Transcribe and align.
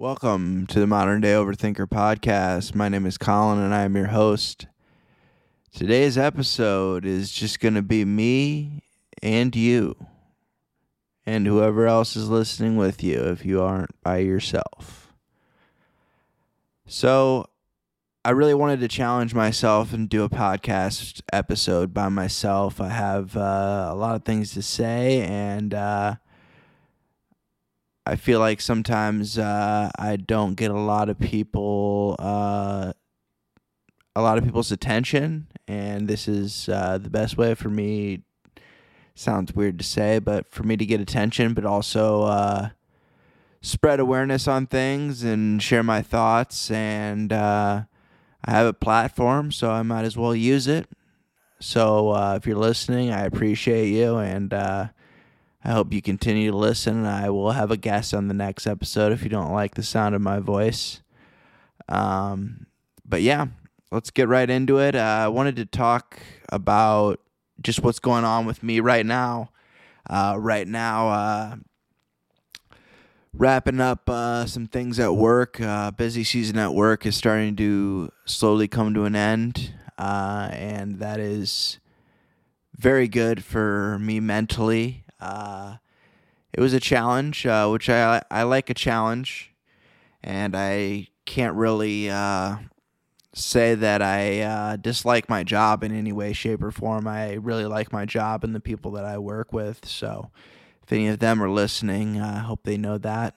Welcome 0.00 0.68
to 0.68 0.78
the 0.78 0.86
Modern 0.86 1.22
Day 1.22 1.32
Overthinker 1.32 1.88
podcast. 1.88 2.72
My 2.72 2.88
name 2.88 3.04
is 3.04 3.18
Collin 3.18 3.58
and 3.58 3.74
I 3.74 3.82
am 3.82 3.96
your 3.96 4.06
host. 4.06 4.68
Today's 5.74 6.16
episode 6.16 7.04
is 7.04 7.32
just 7.32 7.58
going 7.58 7.74
to 7.74 7.82
be 7.82 8.04
me 8.04 8.84
and 9.24 9.56
you 9.56 9.96
and 11.26 11.48
whoever 11.48 11.88
else 11.88 12.14
is 12.14 12.28
listening 12.28 12.76
with 12.76 13.02
you 13.02 13.18
if 13.24 13.44
you 13.44 13.60
aren't 13.60 14.00
by 14.04 14.18
yourself. 14.18 15.12
So, 16.86 17.46
I 18.24 18.30
really 18.30 18.54
wanted 18.54 18.78
to 18.78 18.88
challenge 18.88 19.34
myself 19.34 19.92
and 19.92 20.08
do 20.08 20.22
a 20.22 20.30
podcast 20.30 21.22
episode 21.32 21.92
by 21.92 22.08
myself. 22.08 22.80
I 22.80 22.90
have 22.90 23.36
uh, 23.36 23.88
a 23.90 23.96
lot 23.96 24.14
of 24.14 24.24
things 24.24 24.52
to 24.52 24.62
say 24.62 25.22
and 25.22 25.74
uh, 25.74 26.14
I 28.08 28.16
feel 28.16 28.38
like 28.40 28.62
sometimes 28.62 29.36
uh, 29.36 29.90
I 29.98 30.16
don't 30.16 30.54
get 30.54 30.70
a 30.70 30.80
lot 30.80 31.10
of 31.10 31.18
people, 31.18 32.16
uh, 32.18 32.94
a 34.16 34.22
lot 34.22 34.38
of 34.38 34.44
people's 34.44 34.72
attention, 34.72 35.48
and 35.66 36.08
this 36.08 36.26
is 36.26 36.70
uh, 36.70 36.96
the 36.96 37.10
best 37.10 37.36
way 37.36 37.54
for 37.54 37.68
me. 37.68 38.22
Sounds 39.14 39.52
weird 39.52 39.76
to 39.76 39.84
say, 39.84 40.20
but 40.20 40.50
for 40.50 40.62
me 40.62 40.78
to 40.78 40.86
get 40.86 41.02
attention, 41.02 41.52
but 41.52 41.66
also 41.66 42.22
uh, 42.22 42.68
spread 43.60 44.00
awareness 44.00 44.48
on 44.48 44.66
things 44.66 45.22
and 45.22 45.62
share 45.62 45.82
my 45.82 46.00
thoughts. 46.00 46.70
And 46.70 47.30
uh, 47.30 47.82
I 48.42 48.50
have 48.50 48.66
a 48.66 48.72
platform, 48.72 49.52
so 49.52 49.70
I 49.70 49.82
might 49.82 50.06
as 50.06 50.16
well 50.16 50.34
use 50.34 50.66
it. 50.66 50.88
So 51.60 52.12
uh, 52.12 52.36
if 52.36 52.46
you're 52.46 52.56
listening, 52.56 53.12
I 53.12 53.26
appreciate 53.26 53.90
you, 53.90 54.16
and 54.16 54.54
I 55.64 55.72
hope 55.72 55.92
you 55.92 56.00
continue 56.00 56.50
to 56.50 56.56
listen. 56.56 56.98
And 56.98 57.06
I 57.08 57.30
will 57.30 57.52
have 57.52 57.70
a 57.70 57.76
guest 57.76 58.14
on 58.14 58.28
the 58.28 58.34
next 58.34 58.66
episode 58.66 59.12
if 59.12 59.22
you 59.22 59.28
don't 59.28 59.52
like 59.52 59.74
the 59.74 59.82
sound 59.82 60.14
of 60.14 60.20
my 60.20 60.38
voice. 60.38 61.00
Um, 61.88 62.66
but 63.04 63.22
yeah, 63.22 63.46
let's 63.90 64.10
get 64.10 64.28
right 64.28 64.48
into 64.48 64.78
it. 64.78 64.94
Uh, 64.94 65.22
I 65.24 65.28
wanted 65.28 65.56
to 65.56 65.64
talk 65.64 66.20
about 66.50 67.20
just 67.60 67.82
what's 67.82 67.98
going 67.98 68.24
on 68.24 68.46
with 68.46 68.62
me 68.62 68.80
right 68.80 69.04
now. 69.04 69.50
Uh, 70.08 70.36
right 70.38 70.66
now, 70.66 71.08
uh, 71.08 71.56
wrapping 73.34 73.80
up 73.80 74.08
uh, 74.08 74.46
some 74.46 74.66
things 74.66 74.98
at 74.98 75.14
work. 75.14 75.60
Uh, 75.60 75.90
busy 75.90 76.24
season 76.24 76.58
at 76.58 76.72
work 76.72 77.04
is 77.04 77.16
starting 77.16 77.56
to 77.56 78.10
slowly 78.24 78.68
come 78.68 78.94
to 78.94 79.04
an 79.04 79.14
end, 79.14 79.72
uh, 79.98 80.48
and 80.52 80.98
that 80.98 81.20
is 81.20 81.78
very 82.76 83.06
good 83.06 83.44
for 83.44 83.98
me 83.98 84.18
mentally. 84.18 85.04
Uh, 85.20 85.76
it 86.52 86.60
was 86.60 86.72
a 86.72 86.80
challenge, 86.80 87.46
uh, 87.46 87.68
which 87.68 87.88
I 87.90 88.22
I 88.30 88.42
like 88.44 88.70
a 88.70 88.74
challenge, 88.74 89.52
and 90.22 90.56
I 90.56 91.08
can't 91.24 91.54
really 91.54 92.10
uh, 92.10 92.56
say 93.34 93.74
that 93.74 94.02
I 94.02 94.40
uh, 94.40 94.76
dislike 94.76 95.28
my 95.28 95.44
job 95.44 95.84
in 95.84 95.92
any 95.92 96.12
way, 96.12 96.32
shape, 96.32 96.62
or 96.62 96.70
form. 96.70 97.06
I 97.06 97.34
really 97.34 97.66
like 97.66 97.92
my 97.92 98.04
job 98.06 98.44
and 98.44 98.54
the 98.54 98.60
people 98.60 98.92
that 98.92 99.04
I 99.04 99.18
work 99.18 99.52
with. 99.52 99.86
So, 99.86 100.30
if 100.82 100.92
any 100.92 101.08
of 101.08 101.18
them 101.18 101.42
are 101.42 101.50
listening, 101.50 102.20
I 102.20 102.38
hope 102.38 102.60
they 102.64 102.78
know 102.78 102.98
that, 102.98 103.36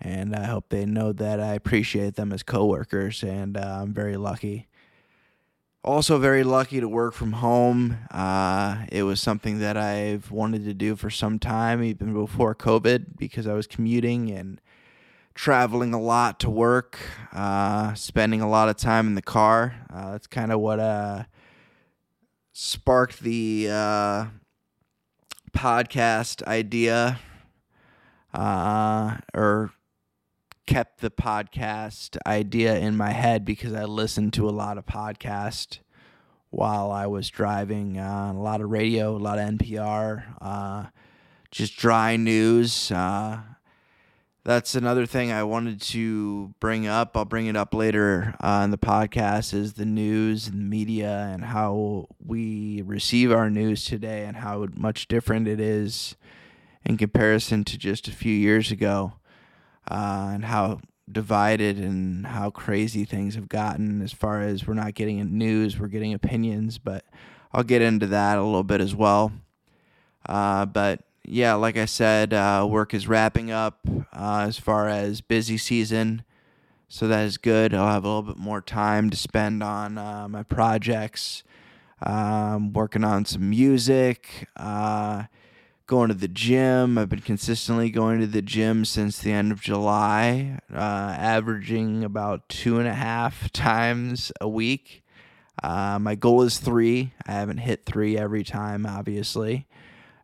and 0.00 0.34
I 0.34 0.44
hope 0.44 0.68
they 0.68 0.86
know 0.86 1.12
that 1.12 1.40
I 1.40 1.54
appreciate 1.54 2.14
them 2.14 2.32
as 2.32 2.42
coworkers, 2.42 3.22
and 3.22 3.56
uh, 3.56 3.80
I'm 3.82 3.92
very 3.92 4.16
lucky 4.16 4.68
also 5.84 6.18
very 6.18 6.44
lucky 6.44 6.80
to 6.80 6.88
work 6.88 7.14
from 7.14 7.32
home. 7.32 7.98
Uh, 8.10 8.84
it 8.90 9.02
was 9.02 9.20
something 9.20 9.58
that 9.58 9.76
I've 9.76 10.30
wanted 10.30 10.64
to 10.64 10.74
do 10.74 10.96
for 10.96 11.10
some 11.10 11.38
time, 11.38 11.82
even 11.82 12.12
before 12.12 12.54
COVID, 12.54 13.16
because 13.16 13.46
I 13.46 13.54
was 13.54 13.66
commuting 13.66 14.30
and 14.30 14.60
traveling 15.34 15.92
a 15.94 16.00
lot 16.00 16.38
to 16.40 16.50
work, 16.50 16.98
uh, 17.32 17.94
spending 17.94 18.40
a 18.40 18.48
lot 18.48 18.68
of 18.68 18.76
time 18.76 19.06
in 19.06 19.14
the 19.14 19.22
car. 19.22 19.74
Uh, 19.92 20.12
that's 20.12 20.26
kind 20.26 20.52
of 20.52 20.60
what 20.60 20.78
uh, 20.78 21.24
sparked 22.52 23.20
the 23.20 23.68
uh, 23.70 24.26
podcast 25.52 26.42
idea, 26.44 27.18
uh, 28.34 29.16
or 29.34 29.72
kept 30.66 31.00
the 31.00 31.10
podcast 31.10 32.16
idea 32.26 32.78
in 32.78 32.96
my 32.96 33.10
head 33.10 33.44
because 33.44 33.72
I 33.72 33.84
listened 33.84 34.32
to 34.34 34.48
a 34.48 34.50
lot 34.50 34.78
of 34.78 34.86
podcasts 34.86 35.78
while 36.50 36.90
I 36.90 37.06
was 37.06 37.30
driving, 37.30 37.98
uh, 37.98 38.32
a 38.34 38.38
lot 38.38 38.60
of 38.60 38.70
radio, 38.70 39.16
a 39.16 39.18
lot 39.18 39.38
of 39.38 39.48
NPR, 39.48 40.34
uh, 40.40 40.86
just 41.50 41.76
dry 41.76 42.16
news. 42.16 42.92
Uh, 42.92 43.40
that's 44.44 44.74
another 44.74 45.06
thing 45.06 45.32
I 45.32 45.44
wanted 45.44 45.80
to 45.82 46.54
bring 46.60 46.86
up. 46.86 47.16
I'll 47.16 47.24
bring 47.24 47.46
it 47.46 47.56
up 47.56 47.72
later 47.72 48.34
uh, 48.40 48.62
in 48.64 48.70
the 48.70 48.78
podcast 48.78 49.54
is 49.54 49.74
the 49.74 49.86
news 49.86 50.48
and 50.48 50.68
media 50.68 51.30
and 51.32 51.44
how 51.44 52.08
we 52.24 52.82
receive 52.82 53.32
our 53.32 53.48
news 53.48 53.84
today 53.84 54.24
and 54.24 54.36
how 54.36 54.66
much 54.74 55.08
different 55.08 55.48
it 55.48 55.60
is 55.60 56.16
in 56.84 56.96
comparison 56.96 57.64
to 57.64 57.78
just 57.78 58.08
a 58.08 58.12
few 58.12 58.34
years 58.34 58.70
ago 58.70 59.14
uh, 59.90 60.30
and 60.32 60.44
how 60.44 60.80
divided 61.10 61.78
and 61.78 62.26
how 62.26 62.50
crazy 62.50 63.04
things 63.04 63.34
have 63.34 63.48
gotten 63.48 64.02
as 64.02 64.12
far 64.12 64.40
as 64.40 64.66
we're 64.66 64.74
not 64.74 64.94
getting 64.94 65.36
news, 65.36 65.78
we're 65.78 65.88
getting 65.88 66.14
opinions, 66.14 66.78
but 66.78 67.04
I'll 67.52 67.64
get 67.64 67.82
into 67.82 68.06
that 68.08 68.38
a 68.38 68.42
little 68.42 68.62
bit 68.62 68.80
as 68.80 68.94
well. 68.94 69.32
Uh, 70.26 70.64
but 70.66 71.00
yeah, 71.24 71.54
like 71.54 71.76
I 71.76 71.84
said, 71.84 72.32
uh, 72.32 72.66
work 72.68 72.94
is 72.94 73.06
wrapping 73.06 73.50
up 73.50 73.80
uh, 74.12 74.44
as 74.48 74.58
far 74.58 74.88
as 74.88 75.20
busy 75.20 75.58
season. 75.58 76.24
So 76.88 77.08
that 77.08 77.24
is 77.24 77.38
good. 77.38 77.74
I'll 77.74 77.90
have 77.90 78.04
a 78.04 78.08
little 78.08 78.22
bit 78.22 78.36
more 78.36 78.60
time 78.60 79.10
to 79.10 79.16
spend 79.16 79.62
on 79.62 79.96
uh, 79.96 80.28
my 80.28 80.42
projects, 80.42 81.42
um, 82.02 82.72
working 82.72 83.04
on 83.04 83.24
some 83.24 83.48
music 83.48 84.48
uh, 84.56 85.24
going 85.92 86.08
to 86.08 86.14
the 86.14 86.26
gym. 86.26 86.96
I've 86.96 87.10
been 87.10 87.20
consistently 87.20 87.90
going 87.90 88.18
to 88.20 88.26
the 88.26 88.40
gym 88.40 88.86
since 88.86 89.18
the 89.18 89.30
end 89.30 89.52
of 89.52 89.60
July, 89.60 90.58
uh, 90.72 90.78
averaging 90.78 92.02
about 92.02 92.48
two 92.48 92.78
and 92.78 92.88
a 92.88 92.94
half 92.94 93.52
times 93.52 94.32
a 94.40 94.48
week. 94.48 95.04
Uh, 95.62 95.98
my 95.98 96.14
goal 96.14 96.40
is 96.44 96.56
three. 96.56 97.12
I 97.26 97.32
haven't 97.32 97.58
hit 97.58 97.84
three 97.84 98.16
every 98.16 98.42
time, 98.42 98.86
obviously, 98.86 99.66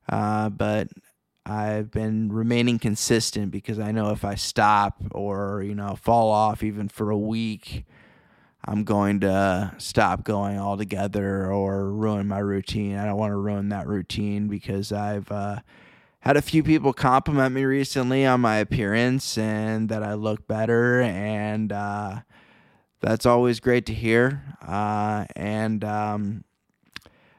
uh, 0.08 0.48
but 0.48 0.88
I've 1.44 1.90
been 1.90 2.32
remaining 2.32 2.78
consistent 2.78 3.50
because 3.50 3.78
I 3.78 3.92
know 3.92 4.08
if 4.08 4.24
I 4.24 4.36
stop 4.36 4.96
or 5.10 5.62
you 5.62 5.74
know 5.74 5.96
fall 6.00 6.30
off 6.30 6.62
even 6.62 6.88
for 6.88 7.10
a 7.10 7.18
week, 7.18 7.84
I'm 8.64 8.84
going 8.84 9.20
to 9.20 9.74
stop 9.78 10.24
going 10.24 10.58
altogether 10.58 11.50
or 11.50 11.90
ruin 11.92 12.26
my 12.26 12.38
routine. 12.38 12.96
I 12.96 13.06
don't 13.06 13.16
want 13.16 13.30
to 13.30 13.36
ruin 13.36 13.68
that 13.68 13.86
routine 13.86 14.48
because 14.48 14.92
I've 14.92 15.30
uh, 15.30 15.60
had 16.20 16.36
a 16.36 16.42
few 16.42 16.62
people 16.62 16.92
compliment 16.92 17.54
me 17.54 17.64
recently 17.64 18.26
on 18.26 18.40
my 18.40 18.56
appearance 18.56 19.38
and 19.38 19.88
that 19.88 20.02
I 20.02 20.14
look 20.14 20.46
better, 20.48 21.00
and 21.00 21.72
uh, 21.72 22.20
that's 23.00 23.26
always 23.26 23.60
great 23.60 23.86
to 23.86 23.94
hear. 23.94 24.42
Uh, 24.66 25.26
and 25.36 25.84
um, 25.84 26.44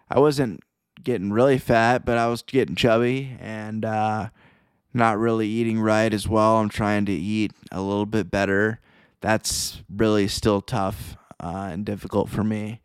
I 0.09 0.19
wasn't 0.19 0.61
getting 1.03 1.31
really 1.31 1.57
fat, 1.57 2.05
but 2.05 2.17
I 2.17 2.27
was 2.27 2.41
getting 2.41 2.75
chubby 2.75 3.37
and 3.39 3.83
uh, 3.83 4.29
not 4.93 5.17
really 5.19 5.47
eating 5.47 5.79
right 5.81 6.13
as 6.13 6.27
well. 6.27 6.57
I'm 6.57 6.69
trying 6.69 7.05
to 7.05 7.13
eat 7.13 7.51
a 7.71 7.81
little 7.81 8.05
bit 8.05 8.31
better 8.31 8.79
that's 9.21 9.81
really 9.93 10.27
still 10.27 10.61
tough 10.61 11.17
uh, 11.39 11.69
and 11.71 11.85
difficult 11.85 12.29
for 12.29 12.43
me. 12.43 12.81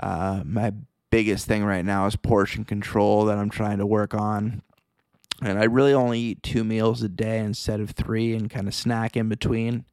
Uh, 0.00 0.42
my 0.44 0.72
biggest 1.10 1.46
thing 1.46 1.64
right 1.64 1.84
now 1.84 2.06
is 2.06 2.16
portion 2.16 2.64
control 2.64 3.24
that 3.26 3.38
I'm 3.38 3.50
trying 3.50 3.78
to 3.78 3.86
work 3.86 4.14
on. 4.14 4.62
And 5.40 5.58
I 5.58 5.64
really 5.64 5.92
only 5.92 6.18
eat 6.18 6.42
two 6.42 6.64
meals 6.64 7.02
a 7.02 7.08
day 7.08 7.38
instead 7.38 7.80
of 7.80 7.90
three 7.90 8.34
and 8.34 8.50
kind 8.50 8.66
of 8.66 8.74
snack 8.74 9.16
in 9.16 9.28
between. 9.28 9.84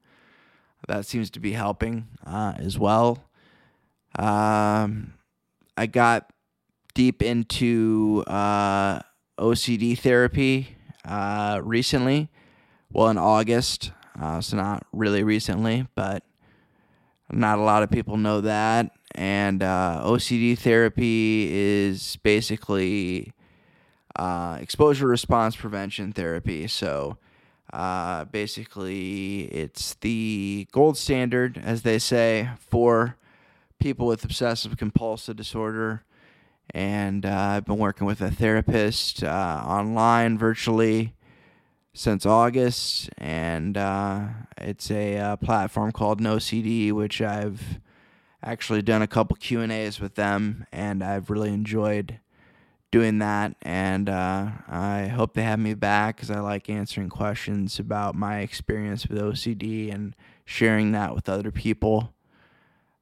That 0.88 1.06
seems 1.06 1.30
to 1.32 1.40
be 1.40 1.54
helping 1.54 2.08
uh, 2.26 2.54
as 2.58 2.78
well. 2.78 3.24
Um, 4.18 5.14
I 5.78 5.88
got 5.88 6.32
deep 6.94 7.22
into 7.22 8.24
uh, 8.28 9.02
OCD 9.38 9.98
therapy 9.98 10.78
uh, 11.04 11.60
recently. 11.64 12.30
Well, 12.92 13.10
in 13.10 13.18
August, 13.18 13.92
uh, 14.20 14.42
so 14.42 14.58
not 14.58 14.86
really 14.92 15.24
recently, 15.24 15.88
but 15.96 16.24
not 17.32 17.60
a 17.60 17.62
lot 17.62 17.84
of 17.84 17.90
people 17.92 18.18
know 18.18 18.42
that. 18.42 18.92
And 19.14 19.64
uh, 19.64 20.02
OCD 20.04 20.58
therapy 20.58 21.50
is 21.52 22.18
basically 22.18 23.34
uh, 24.16 24.58
exposure 24.62 25.08
response 25.08 25.56
prevention 25.56 26.12
therapy. 26.12 26.68
So 26.68 27.18
uh, 27.74 28.26
basically, 28.26 29.44
it's 29.46 29.96
the 29.96 30.68
gold 30.72 30.98
standard, 30.98 31.62
as 31.64 31.82
they 31.82 32.00
say, 32.00 32.50
for 32.60 33.18
people 33.80 34.08
with 34.08 34.24
obsessive 34.24 34.78
compulsive 34.78 35.36
disorder. 35.36 36.04
And 36.74 37.26
uh, 37.26 37.30
I've 37.30 37.66
been 37.66 37.78
working 37.78 38.08
with 38.08 38.22
a 38.22 38.32
therapist 38.32 39.24
uh, 39.24 39.64
online 39.66 40.38
virtually 40.38 41.14
since 41.96 42.26
August, 42.26 43.10
and 43.18 43.78
uh, 43.78 44.28
it's 44.58 44.92
a 44.92 45.18
uh, 45.18 45.36
platform 45.38 45.94
called 45.94 46.22
NOCD, 46.22 46.92
which 46.92 47.22
I've 47.22 47.80
actually 48.44 48.82
done 48.82 49.02
a 49.02 49.08
couple 49.08 49.36
Q 49.38 49.62
and 49.62 49.72
A's 49.72 50.00
with 50.00 50.16
them, 50.16 50.68
and 50.74 51.02
I've 51.02 51.30
really 51.30 51.54
enjoyed 51.54 52.20
doing 52.92 53.20
that. 53.20 53.56
And 53.62 54.10
uh, 54.10 54.50
I 54.68 55.08
hope 55.08 55.34
they 55.34 55.44
have 55.44 55.58
me 55.58 55.74
back 55.74 56.18
because 56.18 56.30
I 56.30 56.42
like 56.42 56.70
answering 56.70 57.10
questions 57.10 57.80
about 57.80 58.14
my 58.14 58.40
experience 58.40 59.08
with 59.08 59.18
OCD 59.18 59.94
and 59.94 60.16
sharing 60.44 60.92
that 60.92 61.16
with 61.16 61.30
other 61.30 61.50
people. 61.50 62.14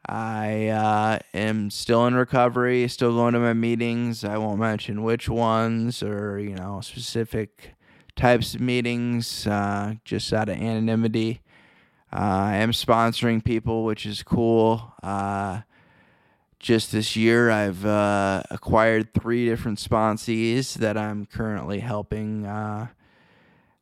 I 0.06 0.68
uh, 0.68 1.20
am 1.34 1.72
still 1.72 2.06
in 2.06 2.14
recovery, 2.14 2.88
still 2.90 3.14
going 3.14 3.34
to 3.34 3.40
my 3.40 3.54
meetings. 3.54 4.24
I 4.24 4.38
won't 4.38 4.60
mention 4.60 5.02
which 5.02 5.30
ones 5.30 6.04
or 6.04 6.38
you 6.38 6.54
know 6.56 6.82
specific 6.82 7.74
types 8.16 8.56
of 8.56 8.62
meetings, 8.62 9.48
uh, 9.48 9.96
just 10.06 10.32
out 10.34 10.50
of 10.50 10.58
anonymity. 10.58 11.42
Uh, 12.12 12.18
I 12.18 12.56
am 12.58 12.72
sponsoring 12.72 13.44
people, 13.44 13.84
which 13.84 14.06
is 14.06 14.22
cool. 14.22 14.94
Uh, 15.02 15.62
just 16.60 16.92
this 16.92 17.16
year, 17.16 17.50
I've 17.50 17.86
uh, 17.86 18.44
acquired 18.52 19.14
three 19.14 19.46
different 19.46 19.80
sponsees 19.80 20.76
that 20.76 20.98
I'm 20.98 21.26
currently 21.26 21.80
helping 21.80 22.46
uh, 22.46 22.88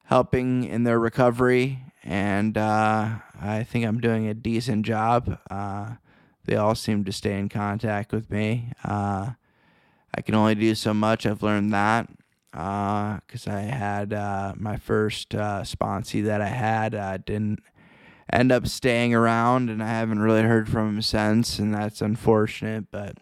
helping 0.05 0.63
in 0.63 0.83
their 0.83 0.99
recovery, 0.99 1.79
and 2.03 2.57
uh, 2.57 3.09
I 3.39 3.63
think 3.63 3.85
I'm 3.85 3.99
doing 3.99 4.27
a 4.27 4.33
decent 4.33 4.85
job. 4.85 5.37
Uh, 5.49 5.95
they 6.45 6.55
all 6.55 6.75
seem 6.75 7.03
to 7.05 7.11
stay 7.11 7.37
in 7.37 7.49
contact 7.49 8.11
with 8.11 8.29
me. 8.31 8.71
I 8.83 10.21
can 10.21 10.35
only 10.35 10.55
do 10.55 10.75
so 10.75 10.93
much. 10.93 11.25
I've 11.25 11.43
learned 11.43 11.71
that 11.73 12.09
because 12.51 13.47
I 13.47 13.61
had 13.61 14.13
uh, 14.13 14.53
my 14.57 14.77
first 14.77 15.33
uh, 15.33 15.61
sponsee 15.61 16.23
that 16.25 16.41
I 16.41 16.47
had 16.47 16.93
uh, 16.93 17.17
didn't 17.17 17.61
end 18.31 18.51
up 18.51 18.67
staying 18.67 19.13
around, 19.13 19.69
and 19.69 19.81
I 19.81 19.87
haven't 19.87 20.19
really 20.19 20.43
heard 20.43 20.69
from 20.69 20.95
him 20.95 21.01
since, 21.01 21.59
and 21.59 21.73
that's 21.73 22.01
unfortunate. 22.01 22.85
But 22.91 23.17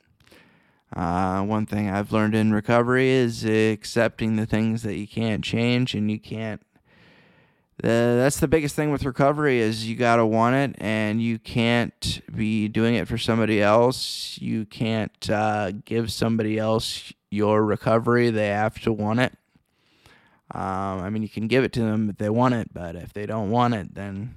uh, 0.95 1.43
one 1.43 1.65
thing 1.65 1.89
I've 1.89 2.11
learned 2.11 2.35
in 2.35 2.53
recovery 2.53 3.09
is 3.09 3.45
accepting 3.45 4.35
the 4.35 4.45
things 4.45 4.83
that 4.83 4.95
you 4.95 5.07
can't 5.07 5.43
change, 5.43 5.93
and 5.93 6.09
you 6.09 6.19
can't. 6.19 6.61
The, 7.81 8.17
that's 8.17 8.41
the 8.41 8.47
biggest 8.49 8.75
thing 8.75 8.91
with 8.91 9.05
recovery 9.05 9.59
is 9.59 9.87
you 9.87 9.95
gotta 9.95 10.25
want 10.25 10.55
it, 10.55 10.75
and 10.79 11.21
you 11.21 11.39
can't 11.39 12.21
be 12.35 12.67
doing 12.67 12.95
it 12.95 13.07
for 13.07 13.17
somebody 13.17 13.61
else. 13.61 14.37
You 14.41 14.65
can't 14.65 15.29
uh, 15.29 15.71
give 15.85 16.11
somebody 16.11 16.59
else 16.59 17.13
your 17.29 17.63
recovery; 17.63 18.31
they 18.31 18.47
have 18.47 18.79
to 18.81 18.91
want 18.91 19.21
it. 19.21 19.33
Um, 20.51 20.99
I 20.99 21.09
mean, 21.09 21.23
you 21.23 21.29
can 21.29 21.47
give 21.47 21.63
it 21.63 21.71
to 21.73 21.81
them 21.81 22.09
if 22.09 22.17
they 22.17 22.29
want 22.29 22.55
it, 22.55 22.73
but 22.73 22.97
if 22.97 23.13
they 23.13 23.25
don't 23.25 23.49
want 23.49 23.75
it, 23.75 23.95
then 23.95 24.35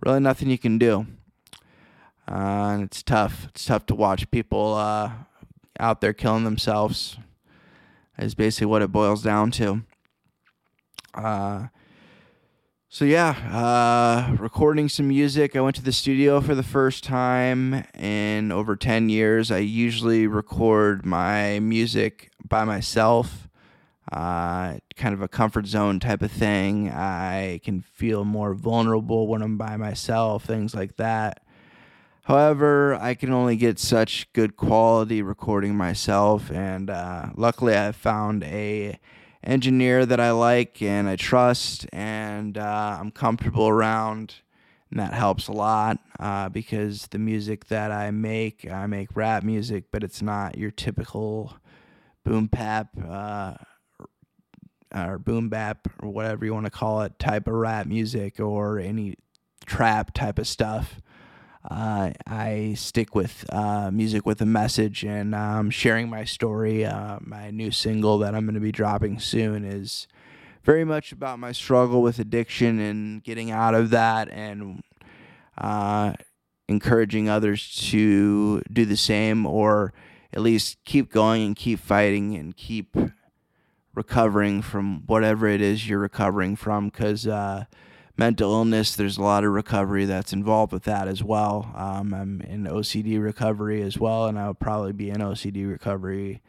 really 0.00 0.20
nothing 0.20 0.48
you 0.48 0.58
can 0.58 0.78
do. 0.78 1.06
Uh, 2.26 2.70
and 2.72 2.84
it's 2.84 3.02
tough. 3.02 3.48
It's 3.50 3.66
tough 3.66 3.84
to 3.86 3.94
watch 3.94 4.30
people 4.30 4.74
uh, 4.74 5.10
out 5.78 6.00
there 6.00 6.14
killing 6.14 6.44
themselves. 6.44 7.18
Is 8.16 8.34
basically 8.34 8.66
what 8.68 8.80
it 8.80 8.92
boils 8.92 9.22
down 9.22 9.50
to. 9.52 9.82
Uh, 11.12 11.66
so 12.94 13.04
yeah, 13.04 13.30
uh, 13.50 14.36
recording 14.36 14.88
some 14.88 15.08
music. 15.08 15.56
I 15.56 15.60
went 15.60 15.74
to 15.74 15.82
the 15.82 15.90
studio 15.90 16.40
for 16.40 16.54
the 16.54 16.62
first 16.62 17.02
time 17.02 17.82
in 17.98 18.52
over 18.52 18.76
ten 18.76 19.08
years. 19.08 19.50
I 19.50 19.58
usually 19.58 20.28
record 20.28 21.04
my 21.04 21.58
music 21.58 22.30
by 22.48 22.62
myself 22.62 23.48
uh, 24.12 24.78
kind 24.94 25.12
of 25.12 25.22
a 25.22 25.26
comfort 25.26 25.66
zone 25.66 25.98
type 25.98 26.22
of 26.22 26.30
thing. 26.30 26.88
I 26.88 27.58
can 27.64 27.80
feel 27.80 28.24
more 28.24 28.54
vulnerable 28.54 29.26
when 29.26 29.42
I'm 29.42 29.58
by 29.58 29.76
myself, 29.76 30.44
things 30.44 30.72
like 30.72 30.94
that. 30.94 31.42
However, 32.22 32.94
I 32.94 33.14
can 33.14 33.32
only 33.32 33.56
get 33.56 33.80
such 33.80 34.32
good 34.32 34.56
quality 34.56 35.20
recording 35.20 35.74
myself, 35.74 36.48
and 36.48 36.88
uh, 36.88 37.30
luckily, 37.34 37.76
I 37.76 37.90
found 37.90 38.44
a 38.44 39.00
engineer 39.44 40.06
that 40.06 40.20
I 40.20 40.30
like 40.32 40.82
and 40.82 41.08
I 41.08 41.16
trust, 41.16 41.86
and 41.92 42.58
uh, 42.58 42.98
I'm 43.00 43.10
comfortable 43.10 43.68
around, 43.68 44.36
and 44.90 44.98
that 45.00 45.14
helps 45.14 45.48
a 45.48 45.52
lot 45.52 45.98
uh, 46.18 46.48
because 46.48 47.08
the 47.08 47.18
music 47.18 47.66
that 47.66 47.90
I 47.90 48.10
make, 48.10 48.70
I 48.70 48.86
make 48.86 49.14
rap 49.14 49.42
music, 49.42 49.84
but 49.90 50.02
it's 50.02 50.22
not 50.22 50.58
your 50.58 50.70
typical 50.70 51.56
boom 52.24 52.46
bap 52.46 52.88
uh, 53.06 53.54
or 54.94 55.18
boom 55.18 55.48
bap 55.48 55.88
or 56.00 56.10
whatever 56.10 56.44
you 56.44 56.54
want 56.54 56.66
to 56.66 56.70
call 56.70 57.02
it 57.02 57.18
type 57.18 57.46
of 57.46 57.54
rap 57.54 57.86
music 57.86 58.40
or 58.40 58.78
any 58.78 59.16
trap 59.66 60.14
type 60.14 60.38
of 60.38 60.46
stuff. 60.46 61.00
Uh, 61.70 62.10
I 62.26 62.74
stick 62.76 63.14
with 63.14 63.46
uh, 63.50 63.90
music 63.90 64.26
with 64.26 64.40
a 64.42 64.46
message 64.46 65.02
and 65.02 65.34
um, 65.34 65.70
sharing 65.70 66.10
my 66.10 66.24
story. 66.24 66.84
Uh, 66.84 67.18
my 67.22 67.50
new 67.50 67.70
single 67.70 68.18
that 68.18 68.34
I'm 68.34 68.44
going 68.44 68.54
to 68.54 68.60
be 68.60 68.72
dropping 68.72 69.18
soon 69.18 69.64
is 69.64 70.06
very 70.62 70.84
much 70.84 71.10
about 71.12 71.38
my 71.38 71.52
struggle 71.52 72.02
with 72.02 72.18
addiction 72.18 72.80
and 72.80 73.24
getting 73.24 73.50
out 73.50 73.74
of 73.74 73.90
that 73.90 74.28
and 74.30 74.82
uh, 75.56 76.12
encouraging 76.68 77.28
others 77.28 77.74
to 77.90 78.60
do 78.72 78.84
the 78.84 78.96
same 78.96 79.46
or 79.46 79.94
at 80.34 80.40
least 80.40 80.76
keep 80.84 81.10
going 81.10 81.46
and 81.46 81.56
keep 81.56 81.78
fighting 81.78 82.34
and 82.34 82.56
keep 82.56 82.94
recovering 83.94 84.60
from 84.60 85.02
whatever 85.06 85.46
it 85.46 85.60
is 85.60 85.88
you're 85.88 85.98
recovering 85.98 86.56
from 86.56 86.88
because 86.88 87.26
uh, 87.26 87.64
mental 88.16 88.52
illness 88.52 88.94
there's 88.94 89.18
a 89.18 89.22
lot 89.22 89.44
of 89.44 89.50
recovery 89.50 90.04
that's 90.04 90.32
involved 90.32 90.72
with 90.72 90.84
that 90.84 91.08
as 91.08 91.22
well 91.22 91.72
um, 91.74 92.14
i'm 92.14 92.40
in 92.42 92.64
ocd 92.64 93.22
recovery 93.22 93.82
as 93.82 93.98
well 93.98 94.26
and 94.26 94.38
i'll 94.38 94.54
probably 94.54 94.92
be 94.92 95.10
in 95.10 95.16
ocd 95.16 95.68
recovery 95.68 96.40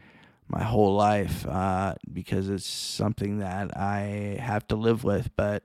my 0.47 0.63
whole 0.63 0.95
life 0.95 1.45
uh, 1.47 1.95
because 2.13 2.49
it's 2.49 2.67
something 2.67 3.39
that 3.39 3.75
i 3.75 4.37
have 4.39 4.67
to 4.67 4.75
live 4.75 5.03
with 5.03 5.29
but 5.35 5.63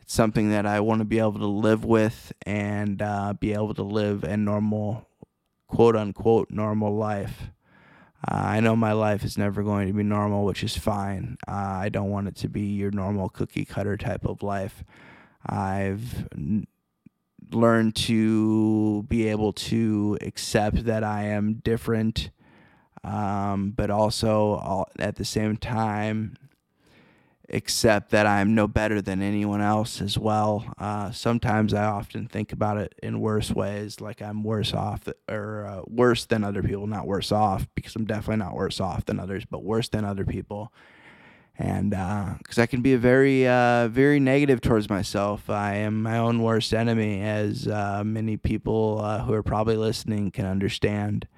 it's 0.00 0.14
something 0.14 0.50
that 0.50 0.66
i 0.66 0.78
want 0.78 1.00
to 1.00 1.04
be 1.04 1.18
able 1.18 1.32
to 1.32 1.46
live 1.46 1.84
with 1.84 2.32
and 2.46 3.02
uh, 3.02 3.32
be 3.32 3.52
able 3.52 3.74
to 3.74 3.82
live 3.82 4.22
a 4.22 4.36
normal 4.36 5.08
quote 5.66 5.96
unquote 5.96 6.50
normal 6.50 6.94
life 6.94 7.50
uh, 8.26 8.36
I 8.36 8.60
know 8.60 8.74
my 8.74 8.92
life 8.92 9.22
is 9.22 9.36
never 9.36 9.62
going 9.62 9.86
to 9.86 9.92
be 9.92 10.02
normal, 10.02 10.46
which 10.46 10.64
is 10.64 10.74
fine. 10.74 11.36
Uh, 11.46 11.52
I 11.52 11.88
don't 11.90 12.08
want 12.08 12.26
it 12.28 12.36
to 12.36 12.48
be 12.48 12.62
your 12.62 12.90
normal 12.90 13.28
cookie 13.28 13.66
cutter 13.66 13.98
type 13.98 14.24
of 14.24 14.42
life. 14.42 14.82
I've 15.46 16.28
learned 17.50 17.94
to 17.96 19.02
be 19.04 19.28
able 19.28 19.52
to 19.52 20.18
accept 20.20 20.84
that 20.84 21.04
I 21.04 21.24
am 21.24 21.54
different, 21.54 22.30
um, 23.02 23.72
but 23.76 23.90
also 23.90 24.86
at 24.98 25.16
the 25.16 25.24
same 25.24 25.56
time 25.56 26.36
accept 27.50 28.10
that 28.10 28.26
I'm 28.26 28.54
no 28.54 28.66
better 28.66 29.02
than 29.02 29.22
anyone 29.22 29.60
else 29.60 30.00
as 30.00 30.18
well. 30.18 30.64
Uh, 30.78 31.10
sometimes 31.10 31.74
I 31.74 31.84
often 31.84 32.26
think 32.26 32.52
about 32.52 32.78
it 32.78 32.94
in 33.02 33.20
worse 33.20 33.50
ways, 33.50 34.00
like 34.00 34.22
I'm 34.22 34.42
worse 34.42 34.72
off 34.72 35.06
or 35.28 35.66
uh, 35.66 35.82
worse 35.86 36.24
than 36.24 36.42
other 36.42 36.62
people, 36.62 36.86
not 36.86 37.06
worse 37.06 37.30
off, 37.30 37.68
because 37.74 37.94
I'm 37.96 38.06
definitely 38.06 38.44
not 38.44 38.54
worse 38.54 38.80
off 38.80 39.04
than 39.04 39.20
others, 39.20 39.44
but 39.44 39.62
worse 39.62 39.88
than 39.88 40.04
other 40.04 40.24
people. 40.24 40.72
And 41.56 41.90
because 41.90 42.58
uh, 42.58 42.62
I 42.62 42.66
can 42.66 42.82
be 42.82 42.94
a 42.94 42.98
very, 42.98 43.46
uh, 43.46 43.86
very 43.88 44.18
negative 44.18 44.60
towards 44.60 44.90
myself, 44.90 45.48
I 45.48 45.76
am 45.76 46.02
my 46.02 46.18
own 46.18 46.42
worst 46.42 46.74
enemy, 46.74 47.22
as 47.22 47.68
uh, 47.68 48.02
many 48.04 48.36
people 48.36 49.00
uh, 49.00 49.22
who 49.24 49.32
are 49.34 49.42
probably 49.42 49.76
listening 49.76 50.32
can 50.32 50.46
understand. 50.46 51.28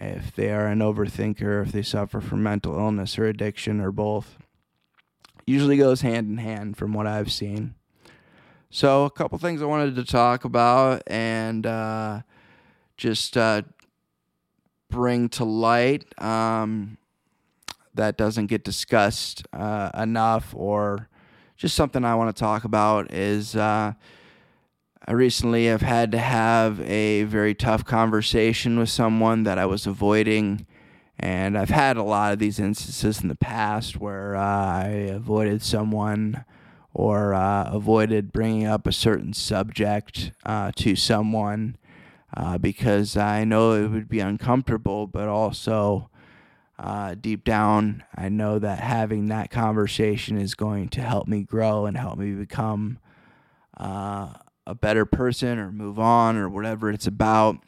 If 0.00 0.34
they 0.34 0.50
are 0.50 0.66
an 0.66 0.80
overthinker, 0.80 1.64
if 1.64 1.70
they 1.70 1.82
suffer 1.82 2.20
from 2.20 2.42
mental 2.42 2.76
illness 2.76 3.16
or 3.16 3.26
addiction 3.26 3.80
or 3.80 3.92
both 3.92 4.38
usually 5.46 5.76
goes 5.76 6.00
hand 6.00 6.28
in 6.28 6.38
hand 6.38 6.76
from 6.76 6.92
what 6.92 7.06
I've 7.06 7.30
seen. 7.30 7.74
So, 8.70 9.04
a 9.04 9.10
couple 9.10 9.38
things 9.38 9.62
I 9.62 9.66
wanted 9.66 9.94
to 9.96 10.04
talk 10.04 10.44
about 10.44 11.02
and 11.06 11.64
uh, 11.64 12.22
just 12.96 13.36
uh, 13.36 13.62
bring 14.90 15.28
to 15.30 15.44
light 15.44 16.06
um, 16.20 16.98
that 17.94 18.16
doesn't 18.16 18.46
get 18.46 18.64
discussed 18.64 19.46
uh, 19.52 19.90
enough, 19.96 20.54
or 20.56 21.08
just 21.56 21.74
something 21.74 22.04
I 22.04 22.14
want 22.14 22.34
to 22.34 22.40
talk 22.40 22.64
about 22.64 23.12
is 23.12 23.56
uh, 23.56 23.92
I 25.06 25.12
recently 25.12 25.66
have 25.66 25.82
had 25.82 26.12
to 26.12 26.18
have 26.18 26.80
a 26.80 27.24
very 27.24 27.54
tough 27.54 27.84
conversation 27.84 28.78
with 28.78 28.88
someone 28.88 29.44
that 29.44 29.58
I 29.58 29.66
was 29.66 29.86
avoiding 29.86 30.66
and 31.18 31.56
I've 31.56 31.70
had 31.70 31.96
a 31.96 32.02
lot 32.02 32.32
of 32.32 32.38
these 32.38 32.58
instances 32.58 33.22
in 33.22 33.28
the 33.28 33.36
past 33.36 33.98
where 33.98 34.36
uh, 34.36 34.42
I 34.42 34.86
avoided 35.10 35.62
someone 35.62 36.44
or 36.92 37.34
uh, 37.34 37.70
avoided 37.72 38.32
bringing 38.32 38.66
up 38.66 38.86
a 38.86 38.92
certain 38.92 39.32
subject 39.32 40.32
uh, 40.44 40.72
to 40.76 40.96
someone 40.96 41.76
uh, 42.36 42.58
because 42.58 43.16
I 43.16 43.44
know 43.44 43.72
it 43.72 43.88
would 43.88 44.08
be 44.08 44.20
uncomfortable, 44.20 45.06
but 45.06 45.28
also 45.28 46.10
uh, 46.78 47.14
deep 47.14 47.44
down, 47.44 48.02
I 48.14 48.28
know 48.28 48.58
that 48.58 48.80
having 48.80 49.28
that 49.28 49.50
conversation 49.50 50.38
is 50.38 50.54
going 50.54 50.88
to 50.90 51.02
help 51.02 51.28
me 51.28 51.42
grow 51.42 51.86
and 51.86 51.96
help 51.96 52.18
me 52.18 52.32
become 52.32 52.98
uh, 53.78 54.34
a 54.66 54.74
better 54.74 55.04
person 55.04 55.58
or 55.58 55.70
move 55.70 55.98
on 55.98 56.36
or 56.36 56.48
whatever 56.48 56.90
it's 56.90 57.06
about. 57.06 57.58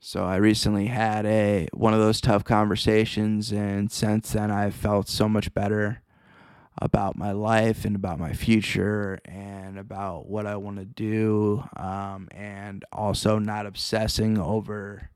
So 0.00 0.24
I 0.24 0.36
recently 0.36 0.86
had 0.86 1.24
a 1.26 1.68
one 1.72 1.94
of 1.94 2.00
those 2.00 2.20
tough 2.20 2.42
conversations, 2.42 3.52
and 3.52 3.92
since 3.92 4.32
then 4.32 4.50
I've 4.50 4.74
felt 4.74 5.08
so 5.08 5.28
much 5.28 5.54
better 5.54 6.02
about 6.80 7.16
my 7.16 7.30
life 7.30 7.84
and 7.84 7.94
about 7.94 8.18
my 8.18 8.32
future 8.32 9.20
and 9.24 9.78
about 9.78 10.26
what 10.28 10.46
I 10.46 10.56
want 10.56 10.78
to 10.78 10.84
do, 10.84 11.62
um, 11.76 12.28
and 12.32 12.84
also 12.92 13.38
not 13.38 13.66
obsessing 13.66 14.38
over 14.38 15.10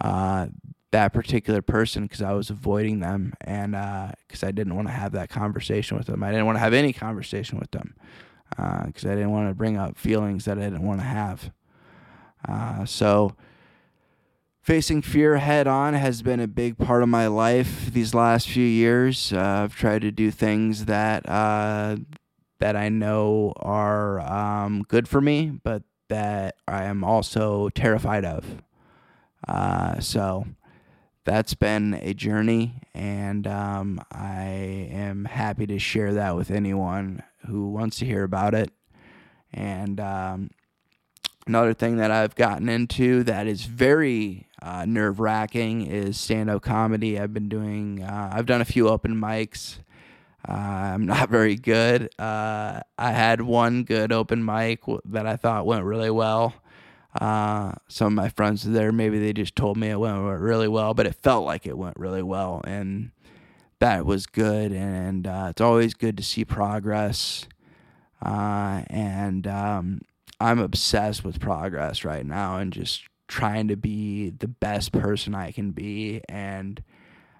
uh, 0.00 0.46
that 0.94 1.12
particular 1.12 1.60
person 1.60 2.04
because 2.04 2.22
I 2.22 2.34
was 2.34 2.50
avoiding 2.50 3.00
them 3.00 3.34
and 3.40 3.72
because 3.72 4.44
uh, 4.44 4.46
I 4.46 4.52
didn't 4.52 4.76
want 4.76 4.86
to 4.86 4.94
have 4.94 5.10
that 5.10 5.28
conversation 5.28 5.98
with 5.98 6.06
them. 6.06 6.22
I 6.22 6.30
didn't 6.30 6.46
want 6.46 6.54
to 6.54 6.60
have 6.60 6.72
any 6.72 6.92
conversation 6.92 7.58
with 7.58 7.72
them 7.72 7.96
because 8.50 9.04
uh, 9.04 9.10
I 9.10 9.14
didn't 9.16 9.32
want 9.32 9.50
to 9.50 9.54
bring 9.54 9.76
up 9.76 9.98
feelings 9.98 10.44
that 10.44 10.56
I 10.56 10.62
didn't 10.62 10.86
want 10.86 11.00
to 11.00 11.06
have. 11.06 11.50
Uh, 12.48 12.84
so 12.84 13.34
facing 14.62 15.02
fear 15.02 15.38
head 15.38 15.66
on 15.66 15.94
has 15.94 16.22
been 16.22 16.38
a 16.38 16.46
big 16.46 16.78
part 16.78 17.02
of 17.02 17.08
my 17.08 17.26
life 17.26 17.92
these 17.92 18.14
last 18.14 18.48
few 18.48 18.64
years. 18.64 19.32
Uh, 19.32 19.62
I've 19.64 19.74
tried 19.74 20.02
to 20.02 20.12
do 20.12 20.30
things 20.30 20.84
that 20.84 21.28
uh, 21.28 21.96
that 22.60 22.76
I 22.76 22.88
know 22.88 23.52
are 23.56 24.20
um, 24.20 24.84
good 24.86 25.08
for 25.08 25.20
me, 25.20 25.58
but 25.64 25.82
that 26.08 26.54
I 26.68 26.84
am 26.84 27.02
also 27.02 27.68
terrified 27.70 28.24
of. 28.24 28.62
Uh, 29.48 29.98
so 29.98 30.46
that's 31.24 31.54
been 31.54 31.94
a 31.94 32.14
journey, 32.14 32.82
and 32.94 33.46
um, 33.46 34.00
I 34.12 34.88
am 34.90 35.24
happy 35.24 35.66
to 35.66 35.78
share 35.78 36.14
that 36.14 36.36
with 36.36 36.50
anyone 36.50 37.22
who 37.46 37.70
wants 37.70 37.98
to 37.98 38.06
hear 38.06 38.22
about 38.22 38.54
it. 38.54 38.70
And 39.52 40.00
um, 40.00 40.50
Another 41.46 41.74
thing 41.74 41.98
that 41.98 42.10
I've 42.10 42.34
gotten 42.34 42.70
into 42.70 43.22
that 43.24 43.46
is 43.46 43.66
very 43.66 44.48
uh, 44.62 44.86
nerve 44.86 45.20
wracking 45.20 45.86
is 45.86 46.18
stand 46.18 46.48
up 46.48 46.62
comedy. 46.62 47.20
I've 47.20 47.34
been 47.34 47.50
doing, 47.50 48.02
uh, 48.02 48.30
I've 48.32 48.46
done 48.46 48.62
a 48.62 48.64
few 48.64 48.88
open 48.88 49.14
mics. 49.14 49.76
Uh, 50.48 50.52
I'm 50.52 51.04
not 51.06 51.28
very 51.28 51.56
good. 51.56 52.08
Uh, 52.18 52.80
I 52.98 53.10
had 53.12 53.42
one 53.42 53.84
good 53.84 54.10
open 54.10 54.42
mic 54.42 54.80
that 55.04 55.26
I 55.26 55.36
thought 55.36 55.66
went 55.66 55.84
really 55.84 56.10
well. 56.10 56.54
Uh, 57.20 57.72
some 57.88 58.08
of 58.08 58.12
my 58.12 58.28
friends 58.28 58.64
there, 58.64 58.92
maybe 58.92 59.18
they 59.18 59.32
just 59.32 59.54
told 59.54 59.76
me 59.76 59.88
it 59.88 60.00
went 60.00 60.18
really 60.40 60.68
well, 60.68 60.94
but 60.94 61.06
it 61.06 61.14
felt 61.22 61.44
like 61.44 61.66
it 61.66 61.78
went 61.78 61.98
really 61.98 62.22
well. 62.22 62.60
And 62.64 63.12
that 63.78 64.04
was 64.04 64.26
good. 64.26 64.72
And 64.72 65.26
uh, 65.26 65.48
it's 65.50 65.60
always 65.60 65.94
good 65.94 66.16
to 66.16 66.22
see 66.22 66.44
progress. 66.44 67.46
and, 68.20 69.46
um, 69.46 70.00
I'm 70.40 70.58
obsessed 70.58 71.24
with 71.24 71.40
progress 71.40 72.04
right 72.04 72.26
now 72.26 72.56
and 72.56 72.72
just 72.72 73.04
trying 73.28 73.68
to 73.68 73.76
be 73.76 74.30
the 74.30 74.48
best 74.48 74.92
person 74.92 75.34
I 75.34 75.52
can 75.52 75.70
be 75.70 76.20
and 76.28 76.82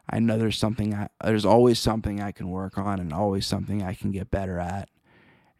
I 0.08 0.18
know 0.18 0.38
there's 0.38 0.58
something 0.58 0.94
I, 0.94 1.08
there's 1.24 1.44
always 1.44 1.78
something 1.78 2.20
I 2.20 2.32
can 2.32 2.50
work 2.50 2.76
on 2.76 3.00
and 3.00 3.12
always 3.12 3.46
something 3.46 3.82
I 3.82 3.94
can 3.94 4.10
get 4.10 4.30
better 4.30 4.58
at. 4.58 4.88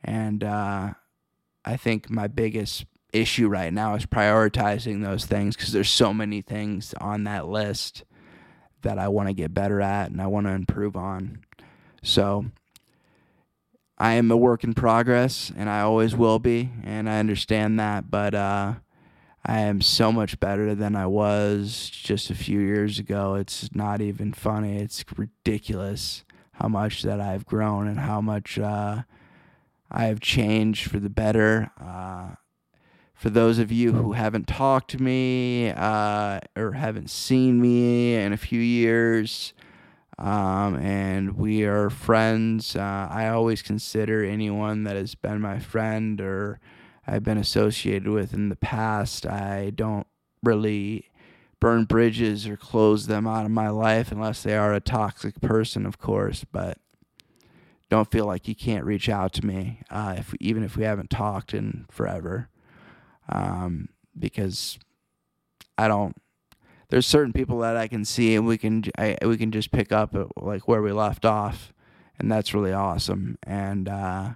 And 0.02 0.44
uh, 0.44 0.94
I 1.64 1.76
think 1.76 2.11
my 2.11 2.26
biggest 2.26 2.85
issue 3.14 3.49
right 3.49 3.73
now 3.73 3.94
is 3.94 4.06
prioritizing 4.06 5.02
those 5.02 5.25
things 5.25 5.56
because 5.56 5.73
there's 5.73 5.90
so 5.90 6.12
many 6.12 6.42
things 6.42 6.94
on 7.00 7.25
that 7.25 7.49
list 7.49 8.04
that 8.83 8.99
I 8.99 9.09
want 9.09 9.28
to 9.28 9.35
get 9.35 9.54
better 9.54 9.80
at 9.80 10.11
and 10.11 10.21
I 10.21 10.26
want 10.26 10.47
to 10.47 10.52
improve 10.52 10.97
on. 10.97 11.40
So 12.02 12.47
I 13.97 14.14
am 14.14 14.30
a 14.30 14.37
work 14.37 14.64
in 14.64 14.75
progress, 14.75 15.52
and 15.56 15.71
I 15.71 15.80
always 15.80 16.16
will 16.16 16.38
be, 16.38 16.71
and 16.83 17.09
I 17.09 17.18
understand 17.21 17.78
that. 17.78 18.11
But 18.11 18.35
uh, 18.35 18.75
I 19.47 19.61
am 19.61 19.80
so 19.80 20.11
much 20.11 20.40
better 20.40 20.75
than 20.75 20.97
I 20.97 21.06
was 21.06 21.90
just 21.90 22.28
a 22.28 22.35
few 22.35 22.59
years 22.59 22.99
ago. 22.99 23.35
It's 23.35 23.75
not 23.75 24.00
even 24.00 24.33
funny. 24.33 24.78
It's 24.78 25.04
ridiculous 25.16 26.25
how 26.52 26.68
much 26.68 27.02
that 27.02 27.21
I've 27.21 27.47
grown 27.47 27.87
and 27.87 28.00
how 28.00 28.21
much 28.21 28.59
uh, 28.59 29.02
I 29.90 30.04
have 30.06 30.21
changed 30.21 30.90
for 30.90 30.99
the 30.99 31.11
better. 31.11 31.71
Uh, 31.80 32.35
for 33.14 33.30
those 33.30 33.59
of 33.59 33.71
you 33.71 33.92
who 33.92 34.12
haven't 34.12 34.47
talked 34.49 34.90
to 34.90 35.02
me 35.02 35.71
uh, 35.71 36.40
or 36.56 36.73
haven't 36.73 37.11
seen 37.11 37.61
me 37.61 38.14
in 38.16 38.33
a 38.33 38.37
few 38.37 38.61
years, 38.61 39.54
um, 40.18 40.76
and 40.76 41.37
we 41.37 41.64
are 41.64 41.90
friends. 41.90 42.76
Uh, 42.76 43.09
I 43.11 43.28
always 43.28 43.62
consider 43.62 44.25
anyone 44.25 44.85
that 44.85 44.97
has 44.97 45.14
been 45.14 45.40
my 45.40 45.59
friend 45.59 46.21
or 46.21 46.61
I've 47.06 47.23
been 47.23 47.38
associated 47.38 48.09
with 48.09 48.35
in 48.35 48.49
the 48.49 48.56
past. 48.56 49.26
I 49.26 49.71
don't 49.71 50.06
really 50.42 51.11
burn 51.61 51.85
bridges 51.85 52.47
or 52.47 52.56
close 52.56 53.06
them 53.06 53.26
out 53.26 53.44
of 53.44 53.50
my 53.50 53.68
life 53.68 54.12
unless 54.12 54.42
they 54.42 54.56
are 54.56 54.75
a 54.75 54.80
toxic 54.80 55.40
person, 55.40 55.87
of 55.87 55.99
course. 55.99 56.44
But 56.44 56.78
don't 57.88 58.11
feel 58.11 58.26
like 58.26 58.49
you 58.49 58.54
can't 58.54 58.85
reach 58.85 59.09
out 59.09 59.33
to 59.35 59.47
me 59.47 59.80
uh, 59.90 60.16
if 60.18 60.35
even 60.40 60.62
if 60.62 60.76
we 60.76 60.85
haven't 60.85 61.11
talked 61.11 61.54
in 61.54 61.87
forever, 61.90 62.49
um, 63.28 63.88
because 64.19 64.78
I 65.76 65.88
don't 65.88 66.16
there's 66.88 67.07
certain 67.07 67.33
people 67.33 67.59
that 67.59 67.76
I 67.76 67.88
can 67.88 68.04
see 68.04 68.37
and 68.37 68.47
we 68.47 68.59
can 68.59 68.85
I, 68.99 69.16
we 69.25 69.37
can 69.37 69.50
just 69.50 69.73
pick 69.73 69.93
up 69.93 70.14
at, 70.14 70.28
like 70.40 70.69
where 70.69 70.83
we 70.83 70.93
left 70.93 71.25
off, 71.25 71.73
and 72.19 72.31
that's 72.31 72.54
really 72.54 72.73
awesome. 72.73 73.37
And 73.43 73.88
uh, 73.88 74.35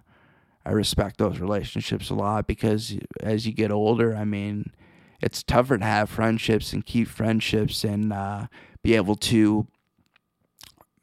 I 0.64 0.71
respect 0.71 1.18
those 1.18 1.38
relationships 1.38 2.11
a 2.11 2.14
lot 2.14 2.47
because 2.47 2.97
as 3.21 3.47
you 3.47 3.52
get 3.52 3.71
older, 3.71 4.14
I 4.16 4.25
mean, 4.25 4.73
it's 5.21 5.42
tougher 5.42 5.78
to 5.78 5.85
have 5.85 6.11
friendships 6.11 6.73
and 6.73 6.85
keep 6.85 7.09
friendships 7.09 7.85
and 7.85 8.12
uh, 8.12 8.47
be 8.83 8.95
able 8.95 9.16
to 9.16 9.66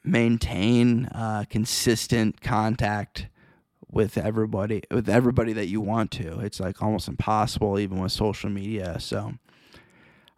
maintain 0.04 1.06
uh, 1.08 1.46
consistent 1.50 2.42
contact 2.42 3.28
with 3.96 4.18
everybody 4.18 4.84
with 4.92 5.10
everybody 5.10 5.54
that 5.54 5.68
you 5.68 5.80
want 5.80 6.12
to. 6.12 6.40
It's 6.42 6.60
like 6.60 6.84
almost 6.84 7.08
impossible 7.08 7.80
even 7.80 8.00
with 8.00 8.12
social 8.12 8.50
media. 8.50 9.00
So 9.00 9.34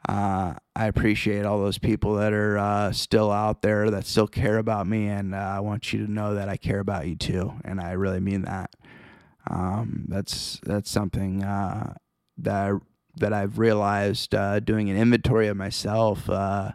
uh, 0.08 0.54
I 0.76 0.86
appreciate 0.86 1.44
all 1.44 1.60
those 1.60 1.80
people 1.80 2.14
that 2.16 2.32
are 2.32 2.58
uh, 2.58 2.92
still 2.94 3.32
out 3.32 3.64
there 3.64 3.90
that 3.90 4.06
still 4.06 4.28
care 4.28 4.60
about 4.60 4.88
me, 4.88 5.08
and 5.08 5.34
uh, 5.34 5.40
I 5.40 5.60
want 5.60 5.92
you 5.92 6.06
to 6.06 6.12
know 6.12 6.36
that 6.36 6.48
I 6.48 6.56
care 6.56 6.80
about 6.80 7.08
you 7.08 7.16
too, 7.16 7.54
and 7.66 7.82
I 7.82 7.94
really 7.94 8.22
mean 8.22 8.44
that. 8.44 8.70
Um, 9.50 10.06
that's 10.08 10.62
that's 10.64 10.92
something 10.92 11.44
uh, 11.44 11.96
that 12.38 12.72
I, 12.72 12.78
that 13.18 13.34
I've 13.34 13.58
realized 13.58 14.36
uh, 14.36 14.60
doing 14.60 14.90
an 14.90 14.98
inventory 14.98 15.48
of 15.48 15.58
myself 15.58 16.30
uh, 16.30 16.74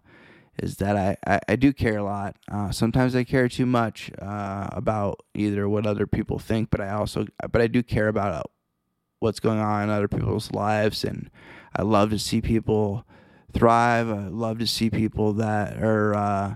is 0.58 0.76
that 0.76 0.96
I, 0.96 1.16
I, 1.26 1.40
I, 1.48 1.56
do 1.56 1.72
care 1.72 1.98
a 1.98 2.04
lot. 2.04 2.36
sometimes 2.72 3.16
I 3.16 3.24
care 3.24 3.48
too 3.48 3.66
much 3.66 4.10
about 4.18 5.24
either 5.34 5.68
what 5.68 5.86
other 5.86 6.06
people 6.06 6.38
think, 6.38 6.70
but 6.70 6.80
I 6.80 6.90
also 6.90 7.26
but 7.50 7.62
I 7.62 7.66
do 7.66 7.82
care 7.82 8.08
about 8.08 8.50
what's 9.22 9.40
going 9.40 9.60
on 9.60 9.84
in 9.84 9.90
other 9.90 10.08
people's 10.08 10.52
lives, 10.52 11.04
and 11.04 11.30
I 11.74 11.82
love 11.82 12.10
to 12.10 12.18
see 12.18 12.40
people 12.40 13.06
thrive. 13.52 14.10
I 14.10 14.28
love 14.28 14.58
to 14.58 14.66
see 14.66 14.90
people 14.90 15.32
that 15.34 15.82
are 15.82 16.14
uh, 16.14 16.54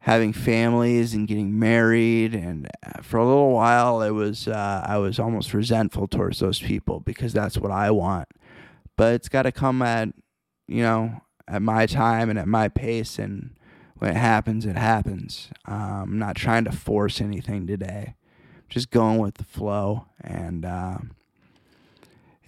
having 0.00 0.32
families 0.32 1.14
and 1.14 1.26
getting 1.26 1.58
married. 1.58 2.34
And 2.34 2.68
uh, 2.86 3.02
for 3.02 3.18
a 3.18 3.26
little 3.26 3.52
while, 3.52 4.00
it 4.02 4.10
was 4.10 4.48
uh, 4.48 4.84
I 4.86 4.98
was 4.98 5.18
almost 5.18 5.52
resentful 5.52 6.08
towards 6.08 6.38
those 6.38 6.60
people 6.60 7.00
because 7.00 7.32
that's 7.32 7.58
what 7.58 7.72
I 7.72 7.90
want. 7.90 8.28
But 8.96 9.14
it's 9.14 9.28
got 9.28 9.42
to 9.42 9.52
come 9.52 9.82
at 9.82 10.08
you 10.66 10.82
know 10.82 11.20
at 11.48 11.62
my 11.62 11.86
time 11.86 12.30
and 12.30 12.38
at 12.38 12.48
my 12.48 12.68
pace. 12.68 13.18
And 13.18 13.56
when 13.96 14.10
it 14.10 14.16
happens, 14.16 14.66
it 14.66 14.76
happens. 14.76 15.48
Um, 15.66 16.02
I'm 16.02 16.18
not 16.18 16.36
trying 16.36 16.64
to 16.64 16.72
force 16.72 17.20
anything 17.20 17.66
today. 17.66 18.14
just 18.68 18.90
going 18.90 19.18
with 19.18 19.34
the 19.34 19.44
flow 19.44 20.06
and. 20.20 20.64
Uh, 20.64 20.98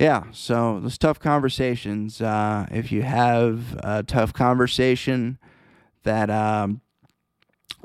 yeah, 0.00 0.25
so 0.33 0.80
those 0.80 0.97
tough 0.97 1.21
conversations. 1.21 2.23
Uh, 2.23 2.66
if 2.71 2.90
you 2.90 3.02
have 3.02 3.78
a 3.83 4.02
tough 4.02 4.33
conversation 4.33 5.38
that 6.04 6.30
um, 6.30 6.80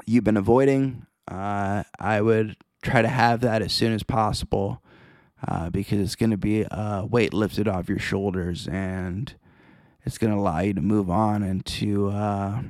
you've 0.05 0.23
been 0.23 0.37
avoiding, 0.37 1.05
uh, 1.27 1.83
I 1.99 2.21
would 2.21 2.55
try 2.81 3.01
to 3.01 3.09
have 3.09 3.41
that 3.41 3.61
as 3.61 3.73
soon 3.73 3.91
as 3.91 4.03
possible 4.03 4.81
uh, 5.45 5.69
because 5.69 5.99
it's 5.99 6.15
going 6.15 6.31
to 6.31 6.37
be 6.37 6.65
a 6.71 7.05
weight 7.05 7.33
lifted 7.33 7.67
off 7.67 7.89
your 7.89 7.99
shoulders 7.99 8.65
and 8.69 9.35
it's 10.05 10.17
going 10.17 10.31
to 10.31 10.39
allow 10.39 10.59
you 10.59 10.73
to 10.73 10.81
move 10.81 11.09
on 11.09 11.41
and 11.41 11.65
to 11.65 12.09
uh, 12.09 12.61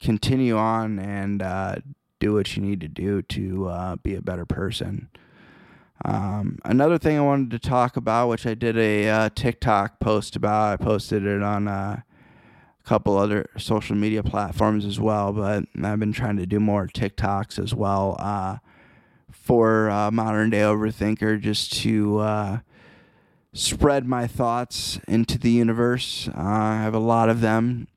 continue 0.00 0.56
on 0.56 0.98
and 0.98 1.42
uh, 1.42 1.76
do 2.20 2.34
what 2.34 2.56
you 2.56 2.62
need 2.62 2.80
to 2.80 2.88
do 2.88 3.22
to 3.22 3.68
uh, 3.68 3.96
be 3.96 4.14
a 4.14 4.22
better 4.22 4.46
person. 4.46 5.08
Um, 6.04 6.58
another 6.64 6.96
thing 6.96 7.18
I 7.18 7.22
wanted 7.22 7.50
to 7.50 7.58
talk 7.58 7.96
about, 7.96 8.28
which 8.28 8.46
I 8.46 8.54
did 8.54 8.78
a 8.78 9.08
uh, 9.08 9.28
TikTok 9.34 10.00
post 10.00 10.36
about, 10.36 10.72
I 10.72 10.82
posted 10.82 11.26
it 11.26 11.42
on 11.42 11.66
uh, 11.68 12.00
a 12.02 12.88
couple 12.88 13.18
other 13.18 13.50
social 13.58 13.96
media 13.96 14.22
platforms 14.22 14.86
as 14.86 15.00
well, 15.00 15.32
but 15.32 15.64
I've 15.82 15.98
been 15.98 16.12
trying 16.12 16.36
to 16.36 16.46
do 16.46 16.60
more 16.60 16.86
TikToks 16.86 17.62
as 17.62 17.74
well 17.74 18.16
uh, 18.18 18.58
for 19.30 19.90
Modern 20.10 20.50
Day 20.50 20.60
Overthinker 20.60 21.40
just 21.40 21.72
to 21.82 22.20
spread 23.52 24.06
my 24.06 24.26
thoughts 24.26 25.00
into 25.08 25.38
the 25.38 25.50
universe. 25.50 26.28
Uh, 26.28 26.40
I 26.40 26.82
have 26.82 26.94
a 26.94 26.98
lot 26.98 27.28
of 27.28 27.40
them. 27.40 27.88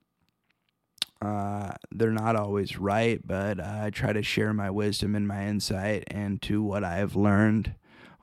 Uh, 1.21 1.71
they're 1.91 2.11
not 2.11 2.35
always 2.35 2.77
right, 2.77 3.25
but 3.25 3.59
I 3.59 3.89
try 3.91 4.11
to 4.11 4.23
share 4.23 4.53
my 4.53 4.69
wisdom 4.69 5.15
and 5.15 5.27
my 5.27 5.47
insight 5.47 6.03
into 6.11 6.61
what 6.61 6.83
I 6.83 6.97
have 6.97 7.15
learned 7.15 7.75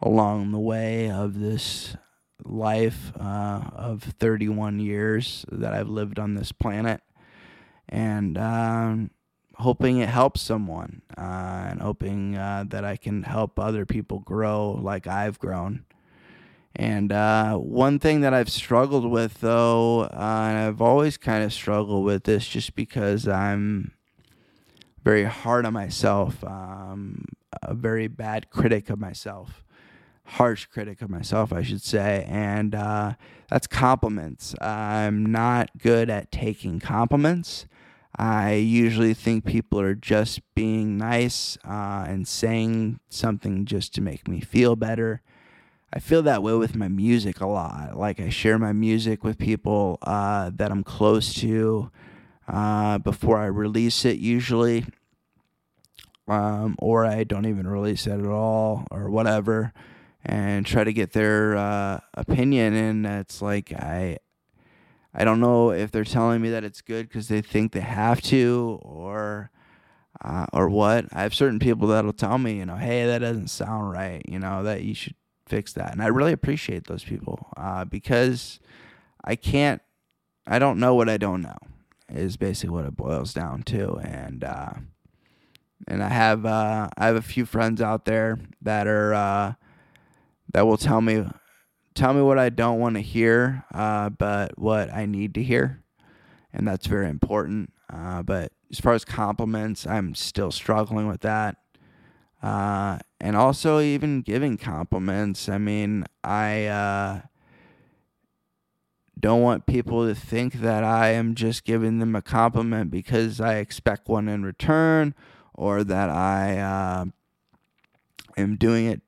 along 0.02 0.52
the 0.52 0.58
way 0.58 1.10
of 1.10 1.38
this 1.38 1.96
life 2.44 3.12
uh, 3.18 3.62
of 3.75 4.02
31 4.02 4.80
years 4.80 5.46
that 5.50 5.72
I've 5.72 5.88
lived 5.88 6.18
on 6.18 6.34
this 6.34 6.52
planet, 6.52 7.00
and 7.88 8.37
um, 8.37 9.10
hoping 9.56 9.99
it 9.99 10.08
helps 10.08 10.42
someone, 10.42 11.02
uh, 11.16 11.68
and 11.70 11.80
hoping 11.80 12.37
uh, 12.37 12.64
that 12.68 12.84
I 12.84 12.96
can 12.96 13.22
help 13.22 13.58
other 13.58 13.87
people 13.87 14.18
grow 14.18 14.72
like 14.72 15.06
I've 15.06 15.38
grown. 15.38 15.84
And 16.76 17.12
uh, 17.12 17.56
one 17.56 17.98
thing 17.98 18.20
that 18.20 18.32
I've 18.32 18.48
struggled 18.48 19.10
with, 19.10 19.40
though, 19.40 20.02
uh, 20.02 20.46
and 20.48 20.58
I've 20.58 20.80
always 20.80 21.16
kind 21.16 21.42
of 21.44 21.52
struggled 21.52 22.04
with 22.04 22.24
this 22.24 22.46
just 22.46 22.74
because 22.74 23.26
I'm 23.26 23.92
very 25.02 25.24
hard 25.24 25.66
on 25.66 25.72
myself, 25.72 26.42
um, 26.44 27.24
a 27.62 27.74
very 27.74 28.06
bad 28.06 28.50
critic 28.50 28.88
of 28.88 29.00
myself 29.00 29.64
harsh 30.30 30.66
critic 30.66 31.02
of 31.02 31.10
myself, 31.10 31.52
I 31.52 31.62
should 31.62 31.82
say, 31.82 32.24
and 32.28 32.74
uh, 32.74 33.14
that's 33.48 33.66
compliments. 33.66 34.54
I'm 34.60 35.26
not 35.26 35.70
good 35.78 36.08
at 36.08 36.30
taking 36.30 36.78
compliments. 36.78 37.66
I 38.16 38.54
usually 38.54 39.14
think 39.14 39.44
people 39.44 39.80
are 39.80 39.94
just 39.94 40.40
being 40.54 40.96
nice 40.96 41.58
uh, 41.64 42.04
and 42.06 42.28
saying 42.28 43.00
something 43.08 43.64
just 43.64 43.94
to 43.94 44.00
make 44.00 44.28
me 44.28 44.40
feel 44.40 44.76
better. 44.76 45.20
I 45.92 45.99
feel 45.99 46.23
that 46.23 46.42
way 46.42 46.54
with 46.54 46.76
my 46.76 46.88
music 46.88 47.40
a 47.40 47.47
lot. 47.47 47.97
Like 47.97 48.20
I 48.20 48.28
share 48.28 48.59
my 48.59 48.73
music 48.73 49.25
with 49.25 49.38
people 49.38 49.99
uh, 50.02 50.50
that 50.54 50.70
I'm 50.70 50.85
close 50.85 51.35
to 51.35 51.90
uh, 52.47 52.99
before 52.99 53.38
I 53.38 53.47
release 53.47 54.04
it, 54.04 54.18
usually, 54.18 54.87
um, 56.28 56.76
or 56.78 57.04
I 57.04 57.25
don't 57.25 57.47
even 57.47 57.66
release 57.66 58.06
it 58.06 58.20
at 58.20 58.26
all, 58.26 58.87
or 58.90 59.11
whatever 59.11 59.73
and 60.25 60.66
try 60.66 60.85
to 60.85 60.92
get 60.92 61.12
their 61.12 61.56
uh, 61.56 62.00
opinion. 62.14 62.75
And 62.75 63.06
it's 63.06 63.40
like 63.40 63.73
I, 63.73 64.18
I 65.14 65.25
don't 65.25 65.40
know 65.40 65.70
if 65.70 65.90
they're 65.90 66.04
telling 66.04 66.42
me 66.42 66.50
that 66.50 66.64
it's 66.64 66.82
good 66.82 67.09
because 67.09 67.28
they 67.28 67.40
think 67.40 67.73
they 67.73 67.80
have 67.80 68.20
to, 68.23 68.78
or, 68.82 69.50
uh, 70.23 70.47
or 70.52 70.68
what. 70.68 71.06
I 71.12 71.23
have 71.23 71.35
certain 71.35 71.59
people 71.59 71.88
that'll 71.88 72.12
tell 72.12 72.38
me, 72.38 72.59
you 72.59 72.66
know, 72.66 72.76
hey, 72.76 73.06
that 73.06 73.18
doesn't 73.18 73.49
sound 73.49 73.90
right. 73.90 74.23
You 74.28 74.38
know 74.38 74.62
that 74.62 74.82
you 74.82 74.94
should 74.94 75.14
fix 75.50 75.73
that, 75.75 75.92
and 75.92 76.02
I 76.02 76.07
really 76.07 76.33
appreciate 76.33 76.87
those 76.87 77.04
people 77.04 77.49
uh, 77.57 77.85
because 77.85 78.61
I 79.25 79.37
can't, 79.37 79.83
I 80.47 80.59
don't 80.59 80.78
know 80.78 80.95
what 80.95 81.09
I 81.09 81.16
don't 81.16 81.42
know. 81.42 81.59
Is 82.09 82.37
basically 82.37 82.75
what 82.75 82.87
it 82.87 82.97
boils 82.97 83.33
down 83.33 83.62
to, 83.64 83.97
and 83.99 84.42
uh, 84.42 84.73
and 85.87 86.02
I 86.02 86.09
have 86.09 86.45
uh, 86.45 86.88
I 86.97 87.07
have 87.07 87.16
a 87.16 87.23
few 87.23 87.45
friends 87.47 87.80
out 87.80 88.04
there 88.04 88.38
that 88.62 88.87
are 88.87 89.14
uh, 89.14 89.52
that 90.52 90.66
will 90.66 90.76
tell 90.76 91.00
me 91.00 91.25
tell 91.95 92.14
me 92.14 92.23
what 92.23 92.38
I 92.38 92.49
don't 92.49 92.80
want 92.80 92.97
to 92.97 93.00
hear, 93.00 93.64
uh, 93.73 94.09
but 94.09 94.59
what 94.59 94.92
I 94.92 95.07
need 95.07 95.35
to 95.35 95.42
hear, 95.42 95.83
and 96.52 96.66
that's 96.66 96.87
very 96.87 97.09
important. 97.09 97.73
Uh, 97.92 98.23
but 98.23 98.52
as 98.71 98.80
far 98.80 98.95
as 98.95 99.04
compliments, 99.04 99.87
I'm 99.87 100.14
still 100.14 100.50
struggling 100.50 101.07
with 101.09 101.21
that. 101.23 101.57
Uh, 102.42 102.99
and 103.20 103.37
also 103.37 103.80
even 103.80 104.23
giving 104.23 104.56
compliments. 104.56 105.49
I 105.49 105.59
mean, 105.59 106.06
I 106.25 106.66
uh, 106.66 107.20
don't 109.18 109.42
want 109.42 109.66
people 109.66 110.06
to 110.06 110.14
think 110.14 110.54
that 110.54 110.82
I 110.82 111.11
am 111.11 111.35
just 111.35 111.64
giving 111.64 111.98
them 111.98 112.16
a 112.16 112.22
compliment 112.22 112.90
because 112.90 113.40
I 113.40 113.57
expect 113.57 114.09
one 114.09 114.29
in 114.29 114.42
return, 114.42 115.14
or 115.55 115.85
that 115.85 116.09
I 116.09 116.59
uh, 116.59 117.05
am 118.38 118.57
doing 118.57 118.87
it 118.87 119.03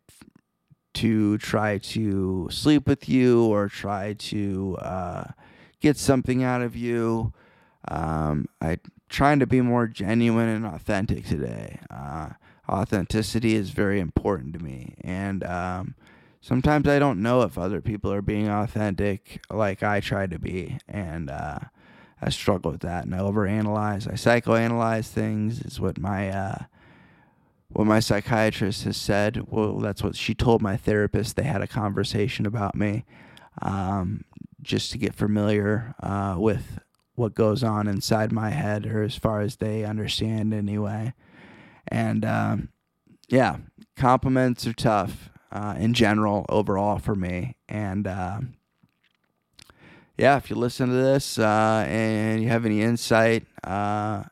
to 0.95 1.39
try 1.39 1.79
to 1.79 2.49
sleep 2.51 2.87
with 2.87 3.09
you 3.09 3.45
or 3.45 3.69
try 3.69 4.13
to 4.13 4.77
uh, 4.83 5.25
get 5.81 5.97
something 5.97 6.45
out 6.45 6.61
of 6.61 6.77
you. 6.77 7.33
Um, 7.89 8.47
I 8.61 8.79
trying 9.09 9.39
to 9.41 9.47
be 9.47 9.61
more 9.61 9.87
genuine 9.87 10.49
and 10.49 10.67
authentic 10.67 11.27
today. 11.27 11.79
Uh, 11.91 12.31
authenticity 12.73 13.55
is 13.55 13.71
very 13.71 14.01
important 14.01 14.55
to 14.55 14.59
me, 14.59 14.95
and 15.03 15.45
um, 15.45 15.95
sometimes 16.41 16.89
I 16.89 16.99
don't 16.99 17.23
know 17.23 17.43
if 17.43 17.59
other 17.59 17.81
people 17.81 18.13
are 18.13 18.23
being 18.23 18.49
authentic 18.49 19.41
like 19.51 19.83
I 19.83 20.01
try 20.01 20.27
to 20.27 20.39
be, 20.39 20.79
and 20.89 21.31
uh, 21.31 21.59
I 22.21 22.31
struggle 22.31 22.73
with 22.73 22.81
that. 22.81 23.05
And 23.05 23.15
I 23.15 23.19
overanalyze, 23.19 24.09
I 24.09 24.15
psychoanalyze 24.15 25.09
things. 25.09 25.61
Is 25.61 25.81
what 25.81 25.99
my 25.99 26.31
uh, 26.31 26.65
what 27.69 27.87
my 27.87 28.01
psychiatrist 28.01 28.85
has 28.85 28.97
said. 28.97 29.47
Well, 29.49 29.79
that's 29.79 30.03
what 30.03 30.17
she 30.17 30.35
told 30.35 30.63
my 30.63 30.77
therapist. 30.77 31.37
They 31.37 31.45
had 31.45 31.63
a 31.63 31.67
conversation 31.67 32.47
about 32.47 32.75
me 32.75 33.05
um, 33.61 34.25
just 34.63 34.93
to 34.93 34.99
get 34.99 35.15
familiar 35.15 35.95
uh, 36.03 36.37
with 36.39 36.79
what 37.15 37.35
goes 37.35 37.63
on 37.63 37.87
inside 37.89 38.33
my 38.33 38.51
head, 38.51 38.87
or 38.87 39.03
as 39.03 39.17
far 39.17 39.41
as 39.41 39.57
they 39.57 39.85
understand 39.85 40.55
anyway. 40.55 41.13
And 41.89 42.25
um, 42.25 42.69
yeah, 43.29 43.57
compliments 43.97 44.67
are 44.67 44.73
tough 44.73 45.31
uh, 45.51 45.75
in 45.79 45.95
general, 45.95 46.47
overall 46.49 46.99
for 46.99 47.15
me. 47.15 47.57
And 47.69 48.07
uh, 48.07 48.41
yeah, 50.17 50.37
if 50.37 50.51
you 50.51 50.57
listen 50.57 50.89
to 50.89 50.95
this 50.95 51.39
uh, 51.39 51.85
and 51.89 52.43
you 52.43 52.49
have 52.49 52.65
any 52.65 52.83
insight, 52.83 53.47
uh, 53.65 54.25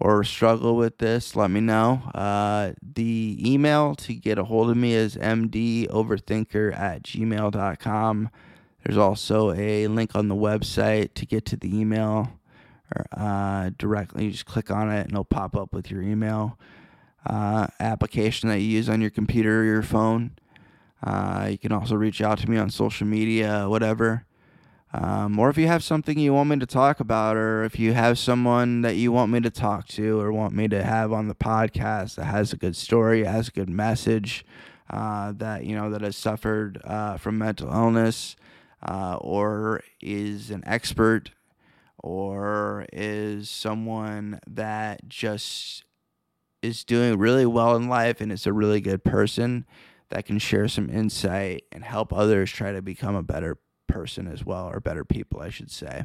or 0.00 0.24
struggle 0.24 0.76
with 0.76 0.98
this, 0.98 1.34
let 1.34 1.50
me 1.50 1.60
know. 1.60 2.02
Uh, 2.14 2.72
the 2.82 3.38
email 3.40 3.94
to 3.94 4.14
get 4.14 4.38
a 4.38 4.44
hold 4.44 4.70
of 4.70 4.76
me 4.76 4.92
is 4.92 5.16
mdoverthinker 5.16 6.76
at 6.76 7.02
gmail.com. 7.04 8.30
There's 8.84 8.98
also 8.98 9.52
a 9.52 9.86
link 9.86 10.14
on 10.14 10.28
the 10.28 10.34
website 10.34 11.14
to 11.14 11.24
get 11.24 11.46
to 11.46 11.56
the 11.56 11.74
email 11.74 12.38
uh, 13.16 13.70
directly. 13.78 14.26
You 14.26 14.30
just 14.30 14.46
click 14.46 14.70
on 14.70 14.90
it 14.90 15.02
and 15.02 15.12
it'll 15.12 15.24
pop 15.24 15.56
up 15.56 15.72
with 15.72 15.90
your 15.90 16.02
email 16.02 16.58
uh, 17.26 17.66
application 17.80 18.48
that 18.48 18.60
you 18.60 18.66
use 18.66 18.88
on 18.88 19.00
your 19.00 19.10
computer 19.10 19.60
or 19.60 19.64
your 19.64 19.82
phone. 19.82 20.32
Uh, 21.02 21.48
you 21.50 21.58
can 21.58 21.72
also 21.72 21.94
reach 21.94 22.22
out 22.22 22.38
to 22.38 22.50
me 22.50 22.56
on 22.56 22.70
social 22.70 23.06
media, 23.06 23.68
whatever. 23.68 24.24
Um, 24.92 25.40
or 25.40 25.50
if 25.50 25.58
you 25.58 25.66
have 25.66 25.82
something 25.82 26.18
you 26.18 26.32
want 26.32 26.50
me 26.50 26.58
to 26.60 26.66
talk 26.66 27.00
about, 27.00 27.36
or 27.36 27.64
if 27.64 27.80
you 27.80 27.94
have 27.94 28.16
someone 28.16 28.82
that 28.82 28.94
you 28.94 29.10
want 29.10 29.32
me 29.32 29.40
to 29.40 29.50
talk 29.50 29.88
to 29.88 30.20
or 30.20 30.32
want 30.32 30.54
me 30.54 30.68
to 30.68 30.84
have 30.84 31.12
on 31.12 31.26
the 31.26 31.34
podcast 31.34 32.14
that 32.14 32.26
has 32.26 32.52
a 32.52 32.56
good 32.56 32.76
story, 32.76 33.24
has 33.24 33.48
a 33.48 33.50
good 33.50 33.68
message, 33.68 34.44
uh, 34.90 35.32
that 35.32 35.64
you 35.64 35.74
know 35.74 35.90
that 35.90 36.02
has 36.02 36.16
suffered 36.16 36.80
uh, 36.84 37.16
from 37.16 37.38
mental 37.38 37.68
illness, 37.72 38.36
uh, 38.86 39.16
or 39.20 39.82
is 40.00 40.50
an 40.50 40.62
expert, 40.64 41.32
or 42.04 42.84
is 42.92 43.48
someone 43.48 44.38
that 44.46 45.08
just 45.08 45.84
is 46.60 46.84
doing 46.84 47.18
really 47.18 47.46
well 47.46 47.76
in 47.76 47.88
life 47.88 48.20
and 48.20 48.30
is 48.30 48.46
a 48.46 48.52
really 48.52 48.78
good 48.78 49.02
person 49.02 49.64
that 50.10 50.26
can 50.26 50.38
share 50.38 50.68
some 50.68 50.90
insight 50.90 51.64
and 51.72 51.82
help 51.82 52.12
others 52.12 52.52
try 52.52 52.72
to 52.72 52.82
become 52.82 53.14
a 53.14 53.22
better 53.22 53.56
person 53.88 54.28
as 54.28 54.44
well, 54.44 54.68
or 54.70 54.80
better 54.80 55.02
people, 55.02 55.40
I 55.40 55.48
should 55.48 55.70
say, 55.70 56.04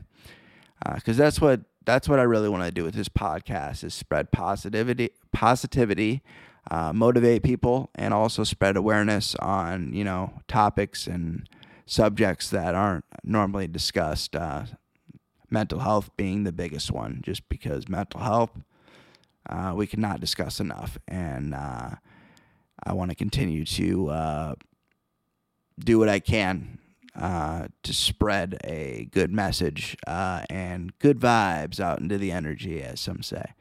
because 0.96 1.20
uh, 1.20 1.24
that's 1.24 1.42
what 1.42 1.62
that's 1.86 2.08
what 2.08 2.20
I 2.20 2.24
really 2.24 2.48
want 2.48 2.64
to 2.64 2.72
do 2.72 2.86
with 2.86 2.96
this 2.96 3.10
podcast 3.10 3.84
is 3.84 3.94
spread 3.94 4.32
positivity, 4.32 5.10
positivity, 5.34 6.24
uh, 6.72 6.94
motivate 6.94 7.44
people, 7.44 7.90
and 7.96 8.14
also 8.14 8.46
spread 8.46 8.78
awareness 8.78 9.36
on 9.36 9.92
you 9.92 10.06
know 10.06 10.32
topics 10.48 11.08
and 11.08 11.46
subjects 11.86 12.50
that 12.52 12.74
aren't 12.74 13.04
normally 13.26 13.68
discussed. 13.68 14.34
Uh, 14.34 14.64
mental 15.52 15.80
health 15.80 16.10
being 16.18 16.44
the 16.44 16.52
biggest 16.52 16.92
one, 16.92 17.22
just 17.24 17.48
because 17.50 17.88
mental 17.90 18.22
health 18.22 18.52
uh, 19.50 19.74
we 19.76 19.88
cannot 19.88 20.20
discuss 20.20 20.60
enough, 20.60 20.98
and 21.08 21.54
uh, 21.54 21.92
I 22.84 22.94
want 22.94 23.10
to 23.12 23.16
continue 23.16 23.66
to 23.66 24.10
uh, 24.10 24.56
do 25.80 25.98
what 25.98 26.10
I 26.10 26.20
can 26.20 26.80
uh, 27.16 27.68
to 27.84 27.94
spread 27.94 28.60
a 28.64 29.08
good 29.12 29.32
message 29.32 29.98
uh, 30.06 30.44
and 30.50 30.98
good 31.00 31.20
vibes 31.20 31.80
out 31.80 32.00
into 32.00 32.18
the 32.18 32.32
energy, 32.32 32.82
as 32.82 33.00
some 33.00 33.24
say, 33.24 33.54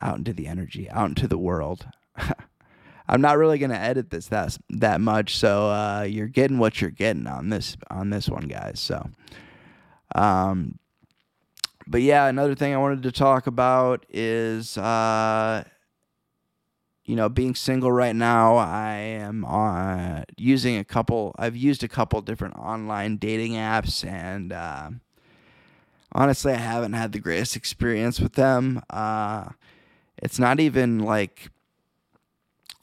out 0.00 0.18
into 0.18 0.32
the 0.32 0.46
energy, 0.46 0.88
out 0.90 1.10
into 1.10 1.28
the 1.28 1.38
world. 1.38 1.86
I'm 3.10 3.20
not 3.20 3.38
really 3.38 3.58
gonna 3.58 3.74
edit 3.74 4.10
this 4.10 4.28
that 4.28 4.56
that 4.70 5.00
much, 5.00 5.36
so 5.36 5.68
uh, 5.68 6.06
you're 6.08 6.28
getting 6.28 6.58
what 6.58 6.80
you're 6.80 6.90
getting 6.90 7.26
on 7.26 7.48
this 7.50 7.76
on 7.90 8.10
this 8.10 8.28
one, 8.28 8.48
guys. 8.48 8.80
So, 8.80 9.10
um, 10.14 10.78
but 11.88 12.02
yeah, 12.02 12.26
another 12.26 12.54
thing 12.54 12.74
I 12.74 12.78
wanted 12.78 13.02
to 13.04 13.12
talk 13.12 13.46
about 13.46 14.04
is, 14.10 14.76
uh, 14.76 15.64
you 17.04 17.16
know, 17.16 17.30
being 17.30 17.54
single 17.54 17.90
right 17.90 18.14
now. 18.14 18.56
I 18.56 18.92
am 18.92 19.44
uh, 19.46 20.22
using 20.36 20.76
a 20.76 20.84
couple. 20.84 21.34
I've 21.38 21.56
used 21.56 21.82
a 21.82 21.88
couple 21.88 22.20
different 22.20 22.56
online 22.56 23.16
dating 23.16 23.52
apps, 23.52 24.06
and 24.06 24.52
uh, 24.52 24.90
honestly, 26.12 26.52
I 26.52 26.56
haven't 26.56 26.92
had 26.92 27.12
the 27.12 27.20
greatest 27.20 27.56
experience 27.56 28.20
with 28.20 28.34
them. 28.34 28.82
Uh, 28.90 29.50
it's 30.18 30.38
not 30.38 30.60
even 30.60 30.98
like 30.98 31.50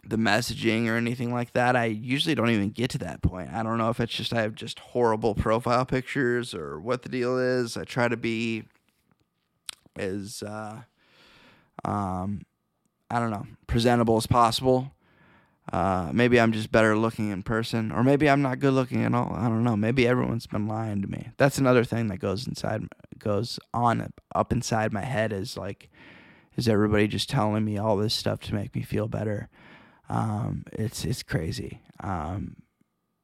the 0.04 0.18
messaging 0.18 0.88
or 0.88 0.96
anything 0.96 1.32
like 1.32 1.54
that. 1.54 1.76
I 1.76 1.86
usually 1.86 2.34
don't 2.34 2.50
even 2.50 2.72
get 2.72 2.90
to 2.92 2.98
that 3.00 3.22
point. 3.22 3.54
I 3.54 3.62
don't 3.62 3.78
know 3.78 3.90
if 3.90 4.00
it's 4.00 4.14
just 4.14 4.34
I 4.34 4.42
have 4.42 4.56
just 4.56 4.80
horrible 4.80 5.36
profile 5.36 5.86
pictures 5.86 6.56
or 6.56 6.80
what 6.80 7.04
the 7.04 7.10
deal 7.10 7.38
is. 7.38 7.78
I 7.78 7.84
try 7.84 8.08
to 8.08 8.18
be 8.18 8.64
as 9.98 10.44
uh, 10.44 10.82
um, 11.84 12.42
I 13.10 13.20
don't 13.20 13.32
know, 13.32 13.48
presentable 13.68 14.18
as 14.18 14.28
possible. 14.28 14.92
Uh, 15.74 16.12
maybe 16.14 16.40
I'm 16.40 16.52
just 16.52 16.72
better 16.72 16.96
looking 16.96 17.32
in 17.32 17.42
person, 17.42 17.92
or 17.92 18.04
maybe 18.04 18.30
I'm 18.30 18.42
not 18.42 18.60
good 18.60 18.74
looking 18.74 19.04
at 19.04 19.16
all. 19.16 19.34
I 19.34 19.48
don't 19.48 19.64
know. 19.64 19.76
Maybe 19.76 20.08
everyone's 20.08 20.46
been 20.46 20.68
lying 20.68 21.02
to 21.02 21.08
me. 21.08 21.30
That's 21.38 21.58
another 21.58 21.84
thing 21.84 22.08
that 22.08 22.20
goes 22.20 22.48
inside, 22.48 22.84
goes 23.18 23.60
on 23.74 24.12
up 24.36 24.52
inside 24.52 24.94
my 24.94 25.02
head 25.02 25.34
is 25.34 25.58
like, 25.58 25.90
is 26.56 26.68
everybody 26.68 27.08
just 27.08 27.30
telling 27.30 27.66
me 27.66 27.78
all 27.78 27.98
this 27.98 28.14
stuff 28.14 28.42
to 28.42 28.54
make 28.54 28.76
me 28.76 28.84
feel 28.84 29.08
better? 29.08 29.50
Um, 30.08 30.66
it's 30.72 31.04
it's 31.04 31.24
crazy. 31.24 31.82
Um, 32.00 32.58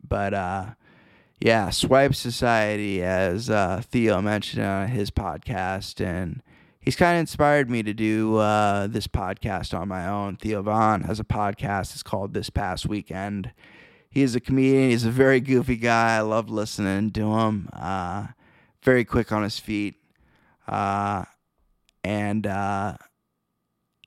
but 0.04 0.34
uh, 0.34 0.66
yeah, 1.40 1.70
Swipe 1.70 2.16
Society, 2.16 3.04
as 3.04 3.50
uh, 3.50 3.82
Theo 3.86 4.22
mentioned 4.22 4.64
on 4.64 4.88
his 4.88 5.12
podcast, 5.12 6.04
and 6.04 6.42
he's 6.82 6.96
kind 6.96 7.16
of 7.16 7.22
inspired 7.22 7.70
me 7.70 7.84
to 7.84 7.94
do 7.94 8.38
uh, 8.38 8.88
this 8.88 9.08
podcast 9.08 9.78
on 9.78 9.88
my 9.88 10.08
own. 10.08 10.36
Theo 10.36 10.62
Von 10.62 11.02
has 11.04 11.20
a 11.20 11.24
podcast. 11.24 11.94
It's 11.94 12.04
called 12.04 12.34
This 12.34 12.50
Past 12.50 12.86
Weekend. 12.86 13.52
He's 14.10 14.36
a 14.36 14.42
comedian. 14.42 14.90
He's 14.90 15.06
a 15.06 15.12
very 15.12 15.40
goofy 15.40 15.78
guy. 15.78 16.18
I 16.18 16.22
love 16.22 16.50
listening 16.50 17.12
to 17.12 17.40
him. 17.40 17.70
Uh, 17.72 18.28
very 18.84 19.06
quick 19.06 19.32
on 19.32 19.44
his 19.44 19.60
feet. 19.60 19.96
Uh, 20.68 21.24
and 22.04 22.46
uh, 22.46 22.98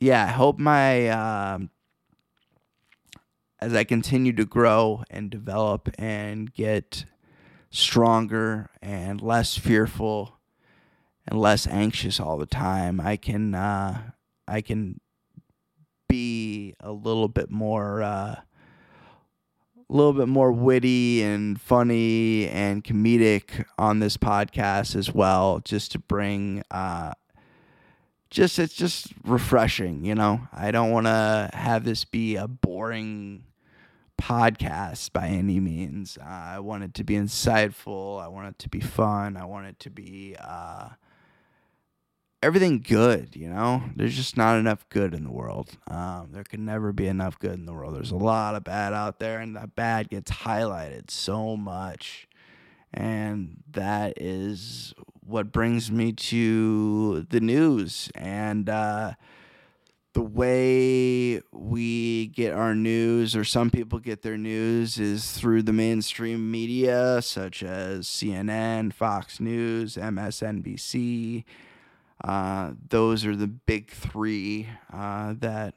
yeah, 0.00 0.24
I 0.24 0.28
hope 0.28 0.58
my 0.58 1.08
um, 1.08 1.70
as 3.60 3.74
I 3.74 3.84
continue 3.84 4.32
to 4.34 4.44
grow 4.44 5.04
and 5.08 5.30
develop 5.30 5.88
and 5.96 6.52
get 6.52 7.06
stronger 7.70 8.70
and 8.82 9.22
less 9.22 9.56
fearful 9.56 10.38
and 11.26 11.40
less 11.40 11.66
anxious 11.66 12.20
all 12.20 12.36
the 12.36 12.46
time, 12.46 13.00
I 13.00 13.16
can 13.16 13.54
uh, 13.54 14.10
I 14.46 14.60
can 14.60 15.00
be 16.08 16.74
a 16.80 16.92
little 16.92 17.28
bit 17.28 17.50
more 17.50 18.02
uh, 18.02 18.36
a 19.88 19.92
little 19.92 20.12
bit 20.12 20.28
more 20.28 20.52
witty 20.52 21.22
and 21.22 21.60
funny 21.60 22.48
and 22.48 22.82
comedic 22.82 23.64
on 23.78 23.98
this 23.98 24.16
podcast 24.16 24.96
as 24.96 25.12
well, 25.12 25.60
just 25.64 25.92
to 25.92 25.98
bring 25.98 26.62
uh, 26.70 27.12
just 28.30 28.58
it's 28.58 28.74
just 28.74 29.08
refreshing, 29.24 30.04
you 30.04 30.14
know. 30.14 30.48
I 30.52 30.70
don't 30.70 30.90
want 30.90 31.06
to 31.06 31.50
have 31.52 31.84
this 31.84 32.04
be 32.04 32.36
a 32.36 32.48
boring 32.48 33.44
podcast 34.20 35.12
by 35.12 35.28
any 35.28 35.60
means. 35.60 36.18
Uh, 36.20 36.28
I 36.28 36.58
want 36.60 36.84
it 36.84 36.94
to 36.94 37.04
be 37.04 37.14
insightful. 37.14 38.22
I 38.22 38.28
want 38.28 38.48
it 38.48 38.58
to 38.60 38.68
be 38.68 38.80
fun. 38.80 39.36
I 39.36 39.44
want 39.44 39.66
it 39.66 39.78
to 39.80 39.90
be 39.90 40.36
uh, 40.40 40.90
everything 42.44 42.84
good. 42.86 43.34
You 43.34 43.48
know, 43.48 43.82
there's 43.96 44.14
just 44.14 44.36
not 44.36 44.58
enough 44.58 44.86
good 44.90 45.14
in 45.14 45.24
the 45.24 45.32
world. 45.32 45.70
Um, 45.88 46.28
there 46.32 46.44
can 46.44 46.64
never 46.64 46.92
be 46.92 47.06
enough 47.06 47.38
good 47.38 47.54
in 47.54 47.64
the 47.64 47.72
world. 47.72 47.96
There's 47.96 48.10
a 48.10 48.16
lot 48.16 48.54
of 48.54 48.64
bad 48.64 48.92
out 48.92 49.18
there, 49.18 49.40
and 49.40 49.56
that 49.56 49.74
bad 49.74 50.10
gets 50.10 50.30
highlighted 50.30 51.10
so 51.10 51.56
much. 51.56 52.28
And 52.92 53.62
that 53.72 54.20
is 54.20 54.94
what 55.26 55.52
brings 55.52 55.90
me 55.90 56.12
to 56.12 57.26
the 57.30 57.40
news 57.40 58.10
and. 58.14 58.68
Uh, 58.68 59.12
the 60.12 60.22
way 60.22 61.42
we 61.50 62.28
get 62.28 62.52
our 62.52 62.72
news, 62.72 63.34
or 63.34 63.42
some 63.42 63.68
people 63.68 63.98
get 63.98 64.22
their 64.22 64.38
news, 64.38 64.96
is 64.96 65.32
through 65.32 65.60
the 65.64 65.72
mainstream 65.72 66.52
media 66.52 67.20
such 67.20 67.64
as 67.64 68.06
CNN, 68.06 68.92
Fox 68.92 69.40
News, 69.40 69.96
MSNBC. 69.96 71.42
Uh, 72.24 72.72
those 72.88 73.26
are 73.26 73.36
the 73.36 73.46
big 73.46 73.90
three 73.90 74.66
uh, 74.90 75.34
that 75.36 75.74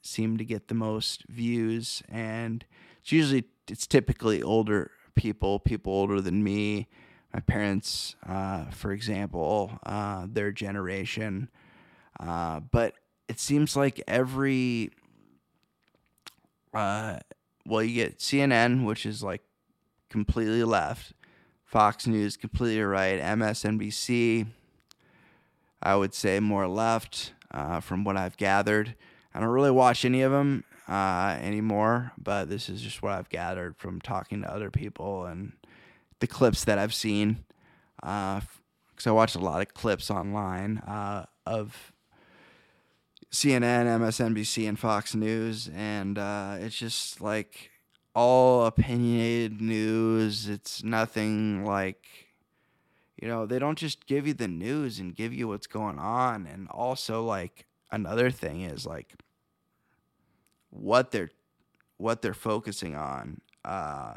seem 0.00 0.38
to 0.38 0.44
get 0.44 0.68
the 0.68 0.74
most 0.74 1.24
views, 1.28 2.02
and 2.08 2.64
it's 3.02 3.12
usually 3.12 3.44
it's 3.68 3.86
typically 3.86 4.42
older 4.42 4.90
people, 5.14 5.58
people 5.58 5.92
older 5.92 6.22
than 6.22 6.42
me. 6.42 6.88
My 7.34 7.40
parents, 7.40 8.16
uh, 8.26 8.70
for 8.70 8.92
example, 8.92 9.78
uh, 9.84 10.26
their 10.26 10.52
generation. 10.52 11.50
Uh, 12.18 12.60
but 12.60 12.94
it 13.28 13.38
seems 13.38 13.76
like 13.76 14.02
every 14.08 14.90
well 16.72 17.82
you 17.82 17.94
get 17.94 18.18
CNN 18.18 18.84
which 18.84 19.06
is 19.06 19.22
like 19.22 19.42
completely 20.10 20.64
left 20.64 21.12
Fox 21.64 22.06
News 22.06 22.36
completely 22.36 22.82
right 22.82 23.20
MSNBC 23.20 24.46
I 25.84 25.96
would 25.96 26.14
say 26.14 26.40
more 26.40 26.66
left 26.66 27.34
uh, 27.50 27.80
from 27.80 28.04
what 28.04 28.16
I've 28.16 28.36
gathered 28.36 28.94
I 29.34 29.40
don't 29.40 29.48
really 29.48 29.70
watch 29.70 30.04
any 30.04 30.22
of 30.22 30.32
them 30.32 30.64
uh, 30.88 31.36
anymore 31.40 32.12
but 32.18 32.48
this 32.48 32.68
is 32.68 32.80
just 32.80 33.02
what 33.02 33.12
I've 33.12 33.28
gathered 33.28 33.76
from 33.76 34.00
talking 34.00 34.42
to 34.42 34.52
other 34.52 34.70
people 34.70 35.26
and 35.26 35.52
the 36.20 36.26
clips 36.26 36.64
that 36.64 36.78
I've 36.78 36.94
seen 36.94 37.44
because 37.96 39.06
uh, 39.06 39.10
I 39.10 39.12
watched 39.12 39.36
a 39.36 39.40
lot 39.40 39.60
of 39.60 39.74
clips 39.74 40.10
online 40.10 40.78
uh, 40.78 41.26
of 41.46 41.92
CNN, 43.34 43.86
MSNBC, 43.86 44.68
and 44.68 44.78
Fox 44.78 45.14
News, 45.14 45.68
and 45.74 46.18
uh, 46.18 46.56
it's 46.60 46.78
just 46.78 47.20
like 47.20 47.70
all 48.14 48.64
opinionated 48.64 49.60
news. 49.60 50.48
It's 50.48 50.84
nothing 50.84 51.64
like, 51.64 52.23
you 53.24 53.30
know, 53.30 53.46
they 53.46 53.58
don't 53.58 53.78
just 53.78 54.04
give 54.04 54.26
you 54.26 54.34
the 54.34 54.46
news 54.46 54.98
and 54.98 55.16
give 55.16 55.32
you 55.32 55.48
what's 55.48 55.66
going 55.66 55.98
on. 55.98 56.46
And 56.46 56.68
also, 56.68 57.24
like 57.24 57.64
another 57.90 58.30
thing 58.30 58.60
is 58.60 58.84
like 58.84 59.14
what 60.68 61.10
they're 61.10 61.30
what 61.96 62.20
they're 62.20 62.34
focusing 62.34 62.94
on 62.94 63.40
uh, 63.64 64.12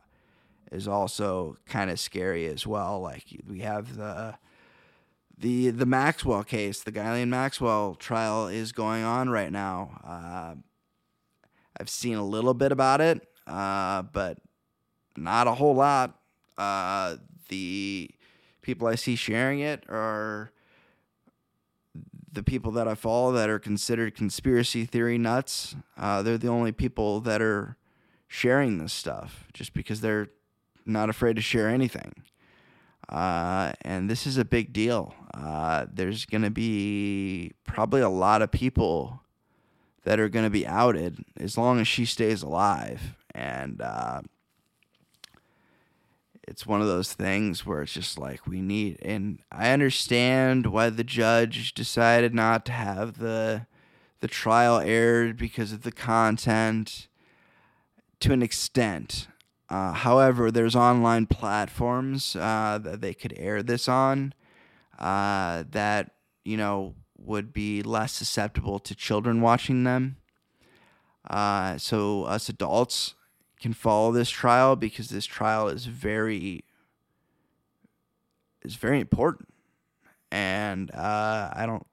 is 0.73 0.89
also 0.89 1.55
kind 1.65 1.89
of 1.89 2.01
scary 2.01 2.47
as 2.47 2.67
well. 2.67 2.99
Like 2.99 3.23
we 3.47 3.59
have 3.59 3.95
the 3.95 4.35
the 5.37 5.69
the 5.69 5.85
Maxwell 5.85 6.43
case, 6.43 6.81
the 6.81 6.91
Ghislaine 6.91 7.29
Maxwell 7.29 7.95
trial 7.95 8.49
is 8.49 8.73
going 8.73 9.05
on 9.05 9.29
right 9.29 9.53
now. 9.53 10.01
Uh, 10.03 10.55
I've 11.79 11.89
seen 11.89 12.15
a 12.15 12.25
little 12.25 12.53
bit 12.53 12.73
about 12.73 12.99
it, 12.99 13.25
uh, 13.47 14.01
but 14.01 14.39
not 15.15 15.47
a 15.47 15.53
whole 15.53 15.75
lot. 15.75 16.19
Uh, 16.57 17.15
the 17.47 18.11
people 18.67 18.85
I 18.85 18.95
see 18.95 19.15
sharing 19.15 19.61
it 19.61 19.85
are 19.87 20.51
the 22.29 22.43
people 22.43 22.73
that 22.73 22.85
I 22.85 22.95
follow 22.95 23.31
that 23.31 23.49
are 23.49 23.59
considered 23.59 24.13
conspiracy 24.13 24.83
theory 24.83 25.17
nuts. 25.17 25.73
Uh, 25.97 26.21
they're 26.21 26.37
the 26.37 26.49
only 26.49 26.73
people 26.73 27.21
that 27.21 27.41
are 27.41 27.77
sharing 28.27 28.77
this 28.77 28.91
stuff 28.91 29.45
just 29.53 29.73
because 29.73 30.01
they're 30.01 30.27
not 30.85 31.09
afraid 31.09 31.37
to 31.37 31.41
share 31.41 31.69
anything. 31.69 32.11
Uh, 33.07 33.71
and 33.83 34.09
this 34.09 34.27
is 34.27 34.37
a 34.37 34.43
big 34.43 34.73
deal. 34.73 35.15
Uh, 35.33 35.85
there's 35.89 36.25
going 36.25 36.41
to 36.41 36.51
be 36.51 37.53
probably 37.63 38.01
a 38.01 38.09
lot 38.09 38.41
of 38.41 38.51
people 38.51 39.21
that 40.03 40.19
are 40.19 40.27
going 40.27 40.45
to 40.45 40.51
be 40.51 40.67
outed 40.67 41.23
as 41.37 41.57
long 41.57 41.79
as 41.79 41.87
she 41.87 42.03
stays 42.03 42.43
alive. 42.43 43.15
And 43.33 43.79
uh, 43.79 44.23
it's 46.47 46.65
one 46.65 46.81
of 46.81 46.87
those 46.87 47.13
things 47.13 47.65
where 47.65 47.81
it's 47.81 47.93
just 47.93 48.17
like 48.17 48.47
we 48.47 48.61
need. 48.61 48.97
And 49.01 49.39
I 49.51 49.71
understand 49.71 50.67
why 50.67 50.89
the 50.89 51.03
judge 51.03 51.73
decided 51.73 52.33
not 52.33 52.65
to 52.67 52.71
have 52.71 53.19
the 53.19 53.67
the 54.19 54.27
trial 54.27 54.79
aired 54.79 55.37
because 55.37 55.71
of 55.71 55.83
the 55.83 55.91
content 55.91 57.07
to 58.19 58.33
an 58.33 58.41
extent. 58.41 59.27
Uh, 59.69 59.91
however, 59.91 60.49
there's 60.49 60.75
online 60.75 61.27
platforms 61.27 62.35
uh, 62.35 62.79
that 62.81 63.01
they 63.01 63.13
could 63.13 63.33
air 63.37 63.61
this 63.61 63.87
on 63.87 64.33
uh, 64.97 65.63
that 65.69 66.11
you 66.45 66.57
know 66.57 66.95
would 67.17 67.51
be 67.51 67.83
less 67.83 68.13
susceptible 68.13 68.79
to 68.79 68.95
children 68.95 69.41
watching 69.41 69.83
them. 69.83 70.17
Uh, 71.29 71.77
so 71.77 72.23
us 72.23 72.47
adults 72.47 73.15
can 73.59 73.73
follow 73.73 74.11
this 74.11 74.29
trial 74.29 74.75
because 74.75 75.09
this 75.09 75.25
trial 75.25 75.67
is 75.67 75.85
very 75.85 76.63
is 78.63 78.75
very 78.75 78.99
important, 78.99 79.49
and 80.31 80.91
uh, 80.91 81.49
I 81.53 81.65
don't. 81.65 81.85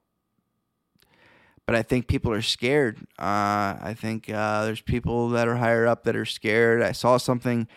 But 1.65 1.75
I 1.75 1.81
think 1.81 2.07
people 2.07 2.31
are 2.31 2.43
scared. 2.43 2.97
Uh, 3.17 3.81
I 3.81 3.95
think 3.97 4.29
uh, 4.29 4.65
there's 4.65 4.81
people 4.81 5.29
that 5.29 5.47
are 5.47 5.55
higher 5.55 5.87
up 5.87 6.03
that 6.03 6.15
are 6.15 6.25
scared. 6.25 6.83
I 6.83 6.91
saw 6.91 7.17
something 7.17 7.67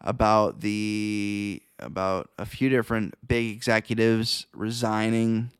about 0.00 0.60
the 0.60 1.62
about 1.78 2.30
a 2.38 2.46
few 2.46 2.68
different 2.68 3.14
big 3.26 3.54
executives 3.54 4.46
resigning 4.52 5.50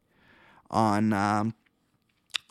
on 0.71 1.13
um, 1.13 1.55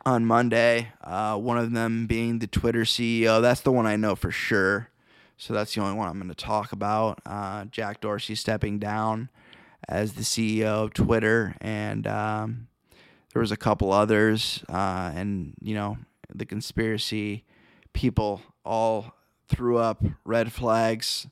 on 0.05 0.25
Monday. 0.25 0.93
Uh, 1.03 1.37
one 1.37 1.57
of 1.57 1.73
them 1.73 2.07
being 2.07 2.39
the 2.39 2.47
Twitter 2.47 2.83
CEO. 2.83 3.41
That's 3.41 3.61
the 3.61 3.71
one 3.71 3.85
I 3.85 3.97
know 3.97 4.15
for 4.15 4.31
sure. 4.31 4.89
So 5.37 5.53
that's 5.53 5.75
the 5.75 5.81
only 5.81 5.95
one 5.95 6.07
I'm 6.07 6.17
going 6.17 6.29
to 6.29 6.35
talk 6.35 6.71
about. 6.71 7.19
Uh, 7.25 7.65
Jack 7.65 8.01
Dorsey 8.01 8.33
stepping 8.33 8.79
down 8.79 9.29
as 9.87 10.13
the 10.13 10.23
CEO 10.23 10.85
of 10.85 10.93
Twitter, 10.93 11.55
and 11.61 12.07
um, 12.07 12.67
there 13.31 13.39
was 13.39 13.51
a 13.51 13.57
couple 13.57 13.91
others, 13.93 14.63
uh, 14.67 15.11
and 15.13 15.53
you 15.61 15.75
know 15.75 15.97
the 16.33 16.45
conspiracy 16.45 17.45
people 17.93 18.41
all 18.65 19.13
threw 19.47 19.77
up 19.77 20.03
red 20.25 20.51
flags 20.51 21.27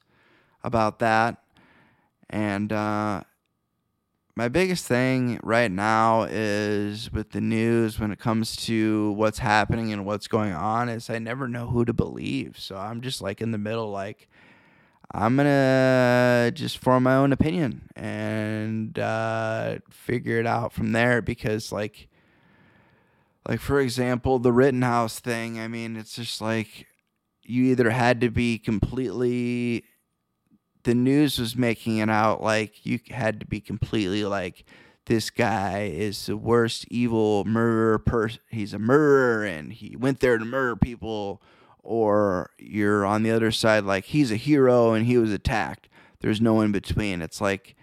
about 0.63 0.99
that, 0.99 1.43
and 2.29 2.71
uh, 2.71 3.21
my 4.35 4.49
biggest 4.49 4.85
thing 4.85 5.39
right 5.43 5.71
now 5.71 6.23
is 6.23 7.11
with 7.11 7.31
the 7.31 7.39
news 7.39 7.99
when 7.99 8.11
it 8.11 8.19
comes 8.19 8.57
to 8.57 9.13
what's 9.13 9.39
happening 9.39 9.93
and 9.93 10.05
what's 10.05 10.27
going 10.27 10.51
on 10.51 10.89
is 10.89 11.09
I 11.09 11.19
never 11.19 11.47
know 11.47 11.67
who 11.67 11.85
to 11.85 11.93
believe. 11.93 12.59
So 12.59 12.75
I'm 12.75 12.99
just 12.99 13.21
like 13.21 13.41
in 13.41 13.51
the 13.51 13.57
middle, 13.57 13.89
like 13.91 14.27
I'm 15.13 15.37
gonna 15.37 16.51
just 16.53 16.79
form 16.79 17.03
my 17.03 17.15
own 17.15 17.31
opinion 17.31 17.87
and 17.95 18.99
uh, 18.99 19.77
figure 19.89 20.37
it 20.37 20.47
out 20.47 20.73
from 20.73 20.91
there 20.91 21.21
because 21.21 21.71
like 21.71 22.09
like 23.47 23.61
for 23.61 23.79
example 23.79 24.39
the 24.39 24.51
Rittenhouse 24.51 25.19
thing. 25.19 25.59
I 25.59 25.69
mean, 25.69 25.95
it's 25.95 26.15
just 26.15 26.41
like 26.41 26.87
you 27.43 27.63
either 27.65 27.89
had 27.91 28.19
to 28.19 28.29
be 28.29 28.57
completely 28.57 29.85
the 30.85 30.95
news 30.95 31.37
was 31.37 31.55
making 31.55 31.97
it 31.97 32.09
out 32.09 32.41
like 32.41 32.85
you 32.85 32.99
had 33.09 33.39
to 33.39 33.45
be 33.45 33.59
completely 33.59 34.23
like 34.23 34.63
this 35.05 35.29
guy 35.29 35.91
is 35.93 36.25
the 36.25 36.37
worst 36.37 36.85
evil 36.89 37.43
murderer 37.45 37.99
person 37.99 38.39
he's 38.49 38.73
a 38.73 38.79
murderer 38.79 39.43
and 39.45 39.73
he 39.73 39.95
went 39.95 40.19
there 40.19 40.37
to 40.37 40.45
murder 40.45 40.75
people 40.75 41.41
or 41.85 42.49
you're 42.57 43.05
on 43.05 43.23
the 43.23 43.31
other 43.31 43.51
side 43.51 43.83
like 43.83 44.05
he's 44.05 44.31
a 44.31 44.35
hero 44.35 44.93
and 44.93 45.05
he 45.05 45.17
was 45.17 45.31
attacked. 45.31 45.87
There's 46.19 46.41
no 46.41 46.61
in 46.61 46.71
between. 46.71 47.21
It's 47.21 47.39
like 47.39 47.75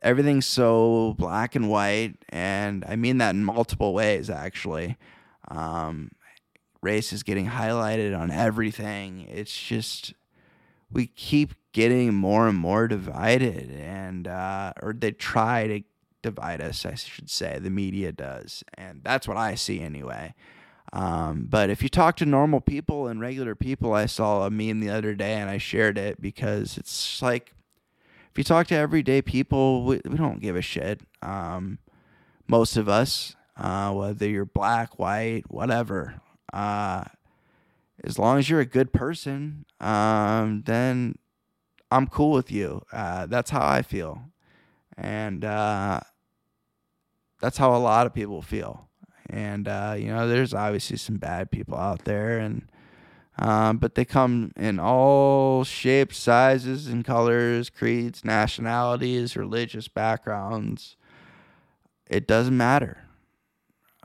everything's 0.00 0.46
so 0.46 1.14
black 1.18 1.54
and 1.54 1.70
white 1.70 2.16
and 2.30 2.84
i 2.88 2.96
mean 2.96 3.18
that 3.18 3.34
in 3.34 3.44
multiple 3.44 3.92
ways 3.92 4.30
actually. 4.30 4.96
Um, 5.48 6.12
race 6.80 7.12
is 7.12 7.22
getting 7.22 7.48
highlighted 7.48 8.18
on 8.18 8.30
everything. 8.30 9.26
It's 9.28 9.60
just 9.60 10.14
we 10.90 11.06
keep 11.06 11.54
getting 11.72 12.14
more 12.14 12.48
and 12.48 12.58
more 12.58 12.88
divided, 12.88 13.70
and 13.70 14.28
uh, 14.28 14.72
or 14.82 14.92
they 14.92 15.12
try 15.12 15.66
to 15.66 15.82
divide 16.22 16.60
us, 16.60 16.86
I 16.86 16.94
should 16.94 17.30
say. 17.30 17.58
The 17.58 17.70
media 17.70 18.12
does, 18.12 18.62
and 18.74 19.00
that's 19.02 19.26
what 19.26 19.36
I 19.36 19.54
see 19.54 19.80
anyway. 19.80 20.34
Um, 20.92 21.46
but 21.48 21.70
if 21.70 21.82
you 21.82 21.88
talk 21.88 22.16
to 22.16 22.26
normal 22.26 22.60
people 22.60 23.06
and 23.08 23.20
regular 23.20 23.54
people, 23.54 23.94
I 23.94 24.06
saw 24.06 24.46
a 24.46 24.50
meme 24.50 24.80
the 24.80 24.90
other 24.90 25.14
day 25.14 25.34
and 25.34 25.48
I 25.48 25.56
shared 25.56 25.96
it 25.96 26.20
because 26.20 26.76
it's 26.76 27.22
like 27.22 27.54
if 28.30 28.36
you 28.36 28.44
talk 28.44 28.66
to 28.68 28.74
everyday 28.74 29.22
people, 29.22 29.84
we, 29.84 30.00
we 30.04 30.16
don't 30.16 30.40
give 30.40 30.54
a 30.54 30.62
shit. 30.62 31.00
Um, 31.22 31.78
most 32.46 32.76
of 32.76 32.88
us, 32.88 33.36
uh, 33.56 33.92
whether 33.92 34.28
you're 34.28 34.44
black, 34.44 34.98
white, 34.98 35.44
whatever, 35.48 36.20
uh, 36.52 37.04
as 38.04 38.18
long 38.18 38.38
as 38.38 38.50
you're 38.50 38.60
a 38.60 38.66
good 38.66 38.92
person, 38.92 39.64
um, 39.80 40.62
then 40.66 41.16
I'm 41.92 42.06
cool 42.06 42.32
with 42.32 42.50
you. 42.50 42.82
Uh, 42.92 43.26
that's 43.26 43.50
how 43.50 43.66
I 43.66 43.82
feel. 43.82 44.22
And 44.96 45.44
uh, 45.44 46.00
that's 47.40 47.58
how 47.58 47.74
a 47.74 47.78
lot 47.78 48.06
of 48.06 48.14
people 48.14 48.42
feel. 48.42 48.88
And, 49.28 49.68
uh, 49.68 49.94
you 49.96 50.06
know, 50.06 50.28
there's 50.28 50.54
obviously 50.54 50.96
some 50.96 51.16
bad 51.16 51.50
people 51.50 51.76
out 51.76 52.04
there. 52.04 52.38
And, 52.38 52.68
um, 53.38 53.78
but 53.78 53.94
they 53.94 54.04
come 54.04 54.52
in 54.56 54.78
all 54.78 55.64
shapes, 55.64 56.18
sizes, 56.18 56.86
and 56.86 57.04
colors, 57.04 57.70
creeds, 57.70 58.24
nationalities, 58.24 59.36
religious 59.36 59.88
backgrounds. 59.88 60.96
It 62.08 62.26
doesn't 62.26 62.56
matter. 62.56 63.04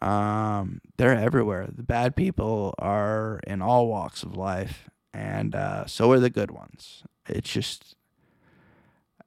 Um, 0.02 0.82
they're 0.98 1.16
everywhere. 1.16 1.68
The 1.74 1.84
bad 1.84 2.16
people 2.16 2.74
are 2.80 3.40
in 3.48 3.62
all 3.62 3.88
walks 3.88 4.24
of 4.24 4.38
life, 4.38 4.90
and 5.18 5.56
uh, 5.56 5.86
so 5.88 6.12
are 6.12 6.20
the 6.20 6.30
good 6.30 6.52
ones. 6.52 7.04
It's 7.28 7.52
just 7.52 7.96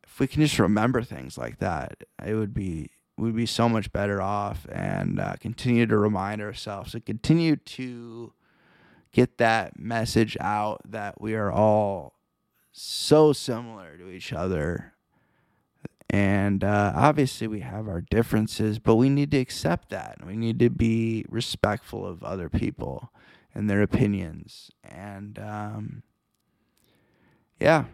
if 0.05 0.21
we 0.21 0.27
can 0.27 0.43
just 0.43 0.59
remember 0.59 1.03
things 1.03 1.37
like 1.37 1.59
that, 1.59 2.05
it 2.25 2.35
would 2.35 2.55
be 2.55 2.91
we'd 3.19 3.37
be 3.37 3.47
so 3.47 3.69
much 3.69 3.93
better 3.93 4.23
off, 4.23 4.67
and 4.71 5.19
uh, 5.19 5.35
continue 5.41 5.87
to 5.87 5.99
remind 5.99 6.41
ourselves 6.41 6.95
and 6.95 7.05
continue 7.05 7.57
to 7.57 8.33
get 9.13 9.39
that 9.39 9.79
message 9.79 10.37
out 10.41 10.81
that 10.89 11.21
we 11.21 11.35
are 11.35 11.51
all 11.51 12.15
so 12.73 13.33
similar 13.33 13.97
to 13.97 14.09
each 14.09 14.33
other 14.33 14.95
and 16.13 16.65
uh, 16.65 16.93
obviously, 16.97 17.47
we 17.47 17.61
have 17.61 17.87
our 17.87 18.01
differences, 18.01 18.81
but 18.81 18.97
we 18.97 19.09
need 19.09 19.31
to 19.31 19.39
accept 19.39 19.91
that. 19.91 20.19
We 20.27 20.37
need 20.37 20.59
to 20.59 20.69
be 20.69 21.25
respectful 21.29 22.05
of 22.05 22.25
other 22.25 22.49
people 22.49 23.13
and 23.55 23.69
their 23.69 23.83
opinions. 23.83 24.71
And 24.85 25.39
um, 25.39 26.03
yeah, 27.59 27.85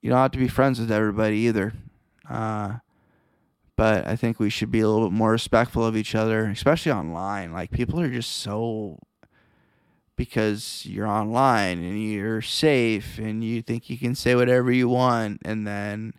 you 0.00 0.10
don't 0.10 0.18
have 0.18 0.32
to 0.32 0.38
be 0.38 0.48
friends 0.48 0.80
with 0.80 0.90
everybody 0.90 1.36
either. 1.38 1.72
Uh, 2.28 2.74
but 3.76 4.06
I 4.06 4.14
think 4.16 4.38
we 4.38 4.50
should 4.50 4.70
be 4.70 4.80
a 4.80 4.88
little 4.88 5.08
bit 5.08 5.16
more 5.16 5.32
respectful 5.32 5.84
of 5.84 5.96
each 5.96 6.14
other, 6.14 6.46
especially 6.46 6.92
online. 6.92 7.52
Like, 7.52 7.70
people 7.70 8.00
are 8.00 8.10
just 8.10 8.30
so 8.30 8.98
because 10.16 10.84
you're 10.84 11.06
online 11.06 11.82
and 11.82 12.02
you're 12.02 12.42
safe 12.42 13.16
and 13.16 13.42
you 13.42 13.62
think 13.62 13.88
you 13.88 13.96
can 13.96 14.14
say 14.14 14.34
whatever 14.34 14.70
you 14.70 14.86
want 14.86 15.40
and 15.46 15.66
then 15.66 16.12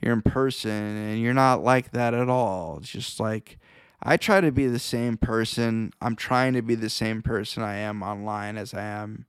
you're 0.00 0.12
in 0.12 0.20
person 0.20 0.72
and 0.72 1.20
you're 1.20 1.32
not 1.32 1.62
like 1.62 1.92
that 1.92 2.12
at 2.12 2.28
all. 2.28 2.78
It's 2.80 2.90
just 2.90 3.20
like 3.20 3.60
I 4.08 4.16
try 4.16 4.40
to 4.40 4.52
be 4.52 4.68
the 4.68 4.78
same 4.78 5.16
person. 5.16 5.92
I'm 6.00 6.14
trying 6.14 6.52
to 6.52 6.62
be 6.62 6.76
the 6.76 6.88
same 6.88 7.22
person 7.22 7.64
I 7.64 7.78
am 7.78 8.04
online 8.04 8.56
as 8.56 8.72
I 8.72 8.82
am 8.82 9.26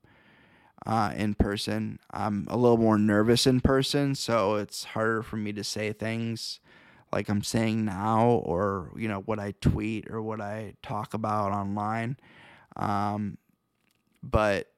uh, 0.85 1.13
in 1.15 1.33
person. 1.33 1.97
I'm 2.11 2.45
a 2.47 2.55
little 2.55 2.77
more 2.77 2.99
nervous 2.99 3.47
in 3.47 3.59
person, 3.59 4.13
so 4.13 4.53
it's 4.53 4.83
harder 4.83 5.23
for 5.23 5.35
me 5.35 5.51
to 5.53 5.63
say 5.63 5.93
things 5.93 6.59
like 7.11 7.27
I'm 7.27 7.41
saying 7.41 7.85
now 7.85 8.29
or, 8.29 8.91
you 8.95 9.07
know, 9.07 9.21
what 9.21 9.39
I 9.39 9.55
tweet 9.61 10.11
or 10.11 10.21
what 10.21 10.41
I 10.41 10.75
talk 10.83 11.15
about 11.15 11.53
online. 11.53 12.17
Um, 12.75 13.39
but 14.21 14.71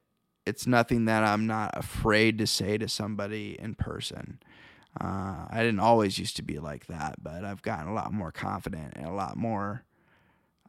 it's 0.46 0.66
nothing 0.66 1.04
that 1.04 1.24
I'm 1.24 1.46
not 1.46 1.72
afraid 1.76 2.38
to 2.38 2.46
say 2.46 2.78
to 2.78 2.88
somebody 2.88 3.54
in 3.60 3.74
person. 3.74 4.40
Uh, 4.98 5.44
I 5.50 5.58
didn't 5.58 5.80
always 5.80 6.18
used 6.18 6.36
to 6.36 6.42
be 6.42 6.58
like 6.58 6.86
that, 6.86 7.22
but 7.22 7.44
I've 7.44 7.60
gotten 7.60 7.88
a 7.88 7.94
lot 7.94 8.14
more 8.14 8.32
confident 8.32 8.94
and 8.96 9.04
a 9.04 9.12
lot 9.12 9.36
more 9.36 9.84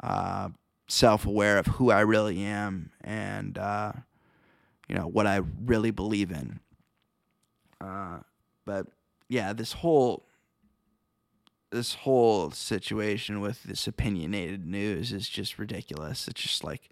uh, 0.02 0.50
self 0.88 1.26
aware 1.26 1.58
of 1.58 1.68
who 1.68 1.92
I 1.92 2.02
really 2.02 2.42
am 2.44 2.92
and 3.02 3.58
uh, 3.58 3.94
you 4.88 4.96
know 4.96 5.08
what 5.08 5.28
I 5.28 5.42
really 5.66 5.92
believe 5.92 6.32
in. 6.32 6.60
Uh, 7.80 8.20
but 8.66 8.88
yeah, 9.30 9.54
this 9.54 9.74
whole 9.74 10.26
this 11.72 11.94
whole 11.96 12.52
situation 12.52 13.40
with 13.40 13.64
this 13.64 13.88
opinionated 13.88 14.66
news 14.66 15.14
is 15.14 15.30
just 15.30 15.58
ridiculous. 15.58 16.28
It's 16.28 16.42
just 16.42 16.64
like, 16.66 16.90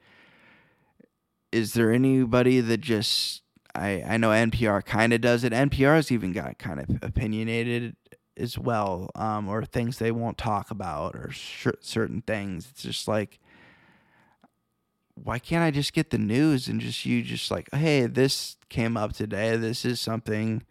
is 1.52 1.74
there 1.74 1.92
anybody 1.92 2.62
that 2.62 2.80
just 2.80 3.42
I, 3.76 4.04
I 4.08 4.18
know 4.18 4.30
NPR 4.30 4.84
kind 4.84 5.14
of 5.14 5.22
does 5.22 5.44
it. 5.44 5.54
NPR's 5.54 6.12
even 6.12 6.32
got 6.32 6.58
kind 6.58 6.80
of 6.80 7.04
opinionated 7.04 7.96
as 8.40 8.58
well, 8.58 9.10
um, 9.16 9.48
or 9.48 9.64
things 9.64 9.98
they 9.98 10.12
won't 10.12 10.38
talk 10.38 10.72
about, 10.72 11.16
or 11.16 11.32
sh- 11.32 11.68
certain 11.82 12.22
things. 12.22 12.68
It's 12.72 12.84
just 12.84 13.08
like, 13.08 13.40
why 15.16 15.40
can't 15.40 15.64
I 15.64 15.72
just 15.72 15.94
get 15.94 16.10
the 16.10 16.18
news 16.18 16.68
and 16.68 16.80
just 16.80 17.06
you 17.06 17.22
just 17.22 17.52
like, 17.52 17.68
hey, 17.74 18.06
this 18.06 18.58
came 18.70 18.96
up 18.96 19.14
today. 19.14 19.58
This 19.58 19.84
is 19.84 20.00
something 20.00 20.64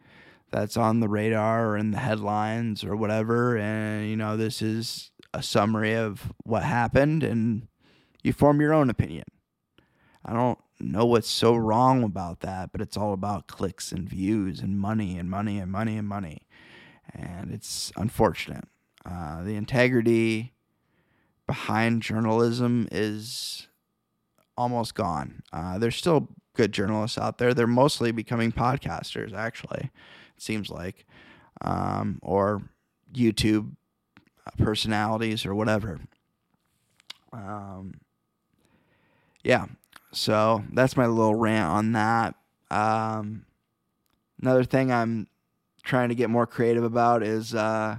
that's 0.51 0.77
on 0.77 1.01
the 1.01 1.09
radar 1.09 1.69
or 1.69 1.77
in 1.77 1.91
the 1.91 1.99
headlines 1.99 2.83
or 2.83 2.97
whatever, 2.97 3.57
and 3.59 4.09
you 4.09 4.17
know, 4.17 4.37
this 4.37 4.63
is 4.63 5.11
a 5.35 5.43
summary 5.43 5.95
of 5.95 6.33
what 6.45 6.63
happened, 6.63 7.23
and 7.23 7.69
you 8.23 8.33
form 8.33 8.61
your 8.61 8.73
own 8.73 8.89
opinion. 8.89 9.25
I 10.25 10.33
don't 10.33 10.59
know 10.81 11.07
what's 11.07 11.29
so 11.29 11.55
wrong 11.55 12.03
about 12.03 12.41
that, 12.41 12.73
but 12.73 12.81
it's 12.81 12.97
all 12.97 13.13
about 13.13 13.47
clicks 13.47 13.93
and 13.93 14.09
views 14.09 14.61
and 14.61 14.79
money 14.79 15.19
and 15.19 15.31
money 15.31 15.59
and 15.59 15.71
money 15.71 15.97
and 15.97 16.09
money. 16.09 16.47
And 17.15 17.53
it's 17.53 17.93
unfortunate. 17.97 18.65
Uh, 19.05 19.43
the 19.43 19.57
integrity 19.57 20.53
behind 21.47 22.03
journalism 22.03 22.89
is 22.93 23.69
almost 24.57 24.95
gone. 24.95 25.43
Uh, 25.53 25.79
there's 25.79 25.97
still 25.97 26.29
good 26.55 26.73
journalists 26.73 27.17
out 27.17 27.39
there. 27.39 27.55
They're 27.55 27.67
mostly 27.67 28.13
becoming 28.13 28.53
podcasters, 28.53 29.33
actually, 29.33 29.91
it 30.37 30.43
seems 30.43 30.71
like, 30.71 31.07
um, 31.61 32.19
or 32.23 32.63
YouTube 33.15 33.77
personalities 34.59 35.47
or 35.47 35.55
whatever. 35.55 36.01
Um, 37.33 38.01
yeah, 39.45 39.67
so 40.13 40.65
that's 40.73 40.97
my 40.97 41.07
little 41.07 41.35
rant 41.35 41.71
on 41.71 41.93
that. 41.93 42.35
Um, 42.71 43.47
another 44.41 44.65
thing 44.65 44.93
I'm 44.93 45.29
trying 45.89 46.11
to 46.11 46.15
get 46.15 46.31
more 46.31 46.47
creative 46.47 46.85
about 46.85 47.23
is 47.23 47.55
uh, 47.55 47.99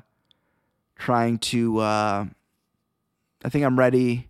trying 0.95 1.39
to. 1.39 1.79
Uh, 1.79 2.25
I 3.43 3.49
think 3.49 3.65
I'm 3.65 3.79
ready. 3.79 4.29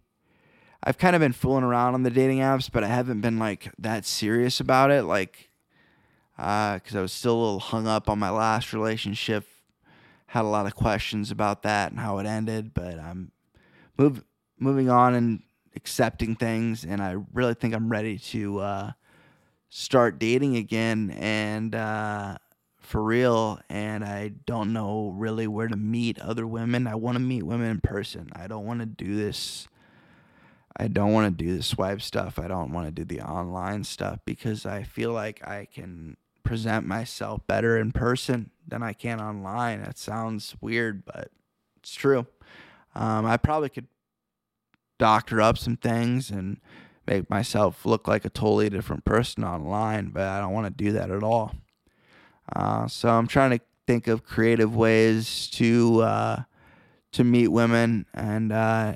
I've 0.81 0.97
kind 0.97 1.15
of 1.15 1.19
been 1.19 1.33
fooling 1.33 1.65
around 1.65 1.93
on 1.93 2.03
the 2.03 2.09
dating 2.09 2.39
apps, 2.39 2.71
but 2.71 2.83
I 2.83 2.87
haven't 2.87 3.21
been 3.21 3.37
like 3.37 3.71
that 3.77 4.05
serious 4.05 4.59
about 4.61 4.91
it. 4.91 5.03
Like, 5.03 5.49
because 6.37 6.95
uh, 6.95 6.99
I 6.99 7.01
was 7.01 7.11
still 7.11 7.35
a 7.35 7.41
little 7.41 7.59
hung 7.59 7.85
up 7.85 8.09
on 8.09 8.17
my 8.17 8.29
last 8.29 8.71
relationship. 8.71 9.45
Had 10.27 10.45
a 10.45 10.47
lot 10.47 10.65
of 10.67 10.75
questions 10.75 11.31
about 11.31 11.63
that 11.63 11.91
and 11.91 11.99
how 11.99 12.19
it 12.19 12.25
ended, 12.25 12.73
but 12.73 12.97
I'm 12.99 13.31
move 13.97 14.23
moving 14.57 14.89
on 14.89 15.15
and 15.15 15.41
accepting 15.75 16.35
things, 16.35 16.85
and 16.85 17.01
I 17.01 17.17
really 17.33 17.55
think 17.55 17.73
I'm 17.73 17.89
ready 17.89 18.19
to 18.19 18.59
uh, 18.59 18.91
start 19.69 20.19
dating 20.19 20.55
again 20.55 21.15
and 21.19 21.73
uh, 21.73 22.37
for 22.89 23.03
real. 23.03 23.59
And 23.69 24.03
I 24.03 24.29
don't 24.47 24.73
know 24.73 25.13
really 25.15 25.45
where 25.45 25.67
to 25.67 25.75
meet 25.75 26.17
other 26.17 26.47
women. 26.47 26.87
I 26.87 26.95
want 26.95 27.17
to 27.17 27.19
meet 27.19 27.43
women 27.43 27.69
in 27.69 27.81
person. 27.81 28.29
I 28.33 28.47
don't 28.47 28.65
want 28.65 28.79
to 28.79 28.87
do 28.87 29.15
this. 29.15 29.67
I 30.75 30.87
don't 30.87 31.13
want 31.13 31.37
to 31.37 31.43
do 31.43 31.55
the 31.55 31.61
swipe 31.61 32.01
stuff. 32.01 32.39
I 32.39 32.47
don't 32.47 32.73
want 32.73 32.87
to 32.87 32.91
do 32.91 33.05
the 33.05 33.21
online 33.21 33.83
stuff 33.83 34.19
because 34.25 34.65
I 34.65 34.81
feel 34.81 35.11
like 35.11 35.47
I 35.47 35.67
can 35.71 36.17
present 36.41 36.87
myself 36.87 37.45
better 37.45 37.77
in 37.77 37.91
person 37.91 38.49
than 38.67 38.81
I 38.81 38.93
can 38.93 39.21
online. 39.21 39.83
That 39.83 39.99
sounds 39.99 40.55
weird, 40.59 41.05
but 41.05 41.29
it's 41.77 41.93
true. 41.93 42.25
Um, 42.95 43.27
I 43.27 43.37
probably 43.37 43.69
could 43.69 43.87
doctor 44.97 45.39
up 45.39 45.59
some 45.59 45.77
things 45.77 46.31
and 46.31 46.59
make 47.05 47.29
myself 47.29 47.85
look 47.85 48.07
like 48.07 48.25
a 48.25 48.29
totally 48.29 48.67
different 48.67 49.05
person 49.05 49.43
online, 49.43 50.09
but 50.09 50.23
I 50.23 50.39
don't 50.39 50.53
want 50.53 50.65
to 50.75 50.83
do 50.83 50.91
that 50.93 51.11
at 51.11 51.21
all. 51.21 51.53
Uh, 52.55 52.87
so 52.87 53.09
I'm 53.09 53.27
trying 53.27 53.51
to 53.51 53.59
think 53.87 54.07
of 54.07 54.23
creative 54.23 54.75
ways 54.75 55.49
to 55.53 56.01
uh, 56.01 56.43
to 57.11 57.23
meet 57.23 57.47
women 57.47 58.05
and 58.13 58.51
uh, 58.51 58.95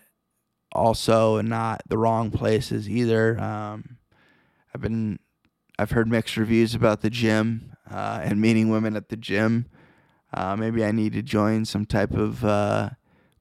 also 0.71 1.41
not 1.41 1.81
the 1.87 1.97
wrong 1.97 2.31
places 2.31 2.89
either. 2.89 3.39
Um, 3.39 3.97
I've 4.73 4.81
been 4.81 5.19
I've 5.79 5.91
heard 5.91 6.07
mixed 6.07 6.37
reviews 6.37 6.75
about 6.75 7.01
the 7.01 7.09
gym 7.09 7.75
uh, 7.89 8.21
and 8.23 8.39
meeting 8.39 8.69
women 8.69 8.95
at 8.95 9.09
the 9.09 9.17
gym. 9.17 9.65
Uh, 10.33 10.55
maybe 10.55 10.83
I 10.83 10.91
need 10.91 11.13
to 11.13 11.21
join 11.21 11.65
some 11.65 11.85
type 11.85 12.11
of 12.11 12.43
uh, 12.43 12.91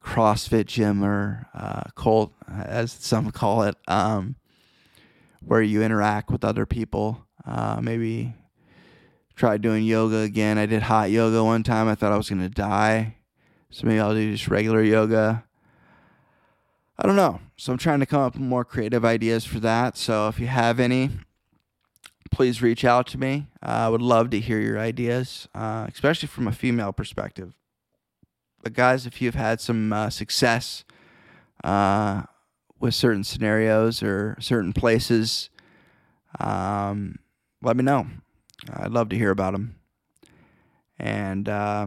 CrossFit 0.03 0.67
gym 0.67 1.03
or 1.03 1.47
uh, 1.55 1.85
cult, 1.95 2.33
as 2.51 2.93
some 2.93 3.31
call 3.31 3.63
it, 3.63 3.77
um, 3.89 4.37
where 5.41 5.63
you 5.63 5.83
interact 5.83 6.31
with 6.31 6.45
other 6.45 6.67
people. 6.67 7.27
Maybe 7.81 8.35
try 9.43 9.57
doing 9.57 9.83
yoga 9.83 10.19
again. 10.19 10.57
I 10.57 10.67
did 10.67 10.85
hot 10.85 11.11
yoga 11.11 11.43
one 11.43 11.65
time. 11.65 11.89
I 11.89 11.97
thought 11.97 12.13
I 12.13 12.17
was 12.17 12.29
going 12.29 12.43
to 12.43 12.49
die. 12.49 13.17
So 13.71 13.89
maybe 13.89 13.99
I'll 13.99 14.15
do 14.15 14.31
just 14.31 14.47
regular 14.47 14.81
yoga. 14.85 15.43
I 16.97 17.07
don't 17.09 17.17
know. 17.17 17.41
So 17.57 17.73
I'm 17.73 17.79
trying 17.79 17.99
to 17.99 18.07
come 18.07 18.21
up 18.21 18.35
with 18.35 18.43
more 18.43 18.65
creative 18.65 19.05
ideas 19.05 19.45
for 19.45 19.59
that. 19.59 19.97
So 19.97 20.29
if 20.29 20.39
you 20.39 20.47
have 20.47 20.79
any, 20.79 21.11
please 22.31 22.63
reach 22.63 22.85
out 22.85 23.09
to 23.09 23.19
me. 23.19 23.49
Uh, 23.61 23.67
I 23.67 23.89
would 23.89 24.01
love 24.01 24.31
to 24.31 24.39
hear 24.39 24.61
your 24.61 24.79
ideas, 24.79 25.49
uh, 25.57 25.89
especially 25.93 26.29
from 26.29 26.47
a 26.47 26.53
female 26.53 26.93
perspective. 26.93 27.53
But 28.63 28.75
guys, 28.75 29.07
if 29.07 29.21
you've 29.21 29.35
had 29.35 29.61
some 29.61 29.93
uh, 29.93 30.11
success 30.11 30.85
uh, 31.65 32.23
with 32.79 32.95
certain 32.95 33.25
scenarios 33.25 34.05
or 34.05 34.37
certain 34.39 34.73
places, 34.73 35.51
um, 36.39 37.19
let 37.61 37.77
me 37.77 37.83
know. 37.83 38.07
I'd 38.71 38.93
love 38.93 39.09
to 39.11 39.17
hear 39.17 39.31
about 39.31 39.53
them. 39.53 39.77
And 40.99 41.49
uh, 41.49 41.87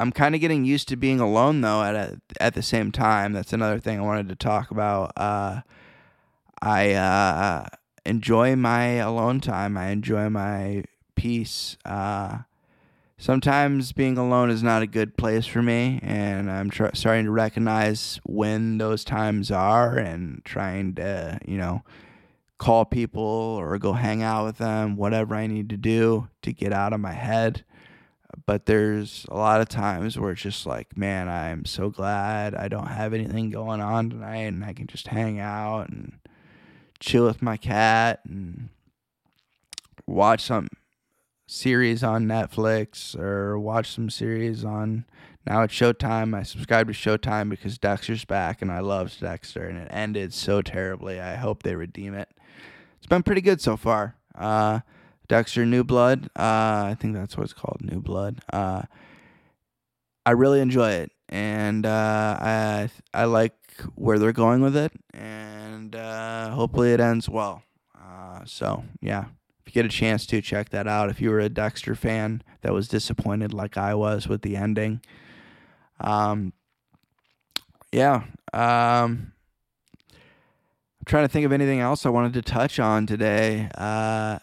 I'm 0.00 0.12
kind 0.12 0.34
of 0.34 0.40
getting 0.40 0.64
used 0.64 0.88
to 0.88 0.96
being 0.96 1.20
alone 1.20 1.60
though. 1.60 1.82
At 1.82 1.94
a, 1.94 2.20
at 2.40 2.54
the 2.54 2.62
same 2.62 2.92
time, 2.92 3.32
that's 3.32 3.52
another 3.52 3.78
thing 3.78 3.98
I 3.98 4.02
wanted 4.02 4.28
to 4.28 4.36
talk 4.36 4.70
about. 4.70 5.12
Uh, 5.16 5.60
I 6.60 6.92
uh, 6.92 7.66
enjoy 8.04 8.56
my 8.56 8.84
alone 8.94 9.40
time. 9.40 9.76
I 9.76 9.88
enjoy 9.88 10.28
my 10.28 10.84
peace. 11.14 11.76
Uh, 11.84 12.38
sometimes 13.16 13.92
being 13.92 14.16
alone 14.16 14.50
is 14.50 14.62
not 14.62 14.82
a 14.82 14.86
good 14.86 15.16
place 15.16 15.46
for 15.46 15.62
me, 15.62 16.00
and 16.02 16.50
I'm 16.50 16.70
tr- 16.70 16.94
starting 16.94 17.26
to 17.26 17.30
recognize 17.30 18.20
when 18.24 18.78
those 18.78 19.04
times 19.04 19.50
are 19.50 19.96
and 19.96 20.44
trying 20.44 20.94
to, 20.94 21.38
you 21.44 21.58
know, 21.58 21.82
call 22.58 22.84
people 22.84 23.22
or 23.22 23.78
go 23.78 23.92
hang 23.92 24.22
out 24.22 24.44
with 24.44 24.58
them, 24.58 24.96
whatever 24.96 25.34
I 25.34 25.46
need 25.46 25.68
to 25.70 25.76
do 25.76 26.28
to 26.42 26.52
get 26.52 26.72
out 26.72 26.92
of 26.92 27.00
my 27.00 27.12
head. 27.12 27.64
But 28.46 28.66
there's 28.66 29.24
a 29.30 29.36
lot 29.36 29.60
of 29.60 29.68
times 29.68 30.18
where 30.18 30.32
it's 30.32 30.42
just 30.42 30.66
like, 30.66 30.96
man, 30.96 31.28
I'm 31.28 31.64
so 31.64 31.88
glad 31.88 32.54
I 32.54 32.68
don't 32.68 32.88
have 32.88 33.14
anything 33.14 33.50
going 33.50 33.80
on 33.80 34.10
tonight 34.10 34.48
and 34.48 34.64
I 34.64 34.74
can 34.74 34.86
just 34.86 35.08
hang 35.08 35.40
out 35.40 35.88
and 35.88 36.18
chill 37.00 37.24
with 37.24 37.40
my 37.40 37.56
cat 37.56 38.20
and 38.24 38.68
watch 40.06 40.42
some 40.42 40.68
series 41.46 42.02
on 42.04 42.26
Netflix 42.26 43.18
or 43.18 43.58
watch 43.58 43.90
some 43.90 44.10
series 44.10 44.64
on 44.64 45.06
now 45.46 45.62
it's 45.62 45.72
Showtime. 45.72 46.36
I 46.36 46.42
subscribed 46.42 46.92
to 46.92 46.94
Showtime 46.94 47.48
because 47.48 47.78
Dexter's 47.78 48.26
back 48.26 48.60
and 48.60 48.70
I 48.70 48.80
loved 48.80 49.18
Dexter 49.18 49.66
and 49.66 49.78
it 49.78 49.88
ended 49.90 50.34
so 50.34 50.60
terribly. 50.60 51.20
I 51.20 51.36
hope 51.36 51.62
they 51.62 51.74
redeem 51.74 52.12
it. 52.12 52.28
It's 52.98 53.06
been 53.06 53.22
pretty 53.22 53.40
good 53.40 53.60
so 53.60 53.76
far. 53.76 54.16
Uh, 54.34 54.80
Dexter 55.28 55.64
New 55.66 55.84
Blood. 55.84 56.26
Uh, 56.36 56.90
I 56.90 56.96
think 56.98 57.14
that's 57.14 57.36
what 57.36 57.44
it's 57.44 57.52
called, 57.52 57.78
New 57.82 58.00
Blood. 58.00 58.40
Uh, 58.52 58.82
I 60.26 60.32
really 60.32 60.60
enjoy 60.60 60.90
it, 60.90 61.12
and 61.28 61.86
uh, 61.86 62.36
I 62.40 62.90
I 63.14 63.24
like 63.24 63.54
where 63.94 64.18
they're 64.18 64.32
going 64.32 64.60
with 64.60 64.76
it, 64.76 64.92
and 65.14 65.94
uh, 65.94 66.50
hopefully 66.50 66.92
it 66.92 67.00
ends 67.00 67.28
well. 67.28 67.62
Uh, 67.98 68.40
so 68.44 68.84
yeah, 69.00 69.26
if 69.60 69.66
you 69.66 69.72
get 69.72 69.86
a 69.86 69.94
chance 69.94 70.26
to 70.26 70.42
check 70.42 70.70
that 70.70 70.86
out, 70.86 71.08
if 71.08 71.20
you 71.20 71.30
were 71.30 71.40
a 71.40 71.48
Dexter 71.48 71.94
fan 71.94 72.42
that 72.62 72.72
was 72.72 72.88
disappointed 72.88 73.52
like 73.54 73.76
I 73.76 73.94
was 73.94 74.28
with 74.28 74.42
the 74.42 74.56
ending, 74.56 75.00
um, 76.00 76.52
yeah, 77.92 78.24
um, 78.52 79.32
trying 81.08 81.24
to 81.24 81.28
think 81.28 81.46
of 81.46 81.52
anything 81.52 81.80
else 81.80 82.04
I 82.04 82.10
wanted 82.10 82.34
to 82.34 82.42
touch 82.42 82.78
on 82.78 83.06
today. 83.06 83.70
Uh, 83.74 84.38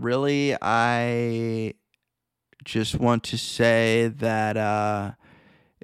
really, 0.00 0.56
I 0.60 1.74
just 2.64 2.98
want 2.98 3.22
to 3.24 3.36
say 3.36 4.08
that 4.08 4.56
uh, 4.56 5.12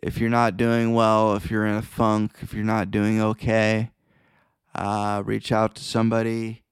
if 0.03 0.17
you're 0.17 0.31
not 0.31 0.57
doing 0.57 0.95
well, 0.95 1.35
if 1.35 1.51
you're 1.51 1.67
in 1.67 1.75
a 1.75 1.83
funk, 1.83 2.39
if 2.41 2.55
you're 2.55 2.65
not 2.65 2.91
doing 2.91 3.21
okay, 3.21 3.91
uh, 4.75 5.23
reach 5.27 5.53
out 5.53 5.75
to 5.75 5.85
somebody, 5.85 6.65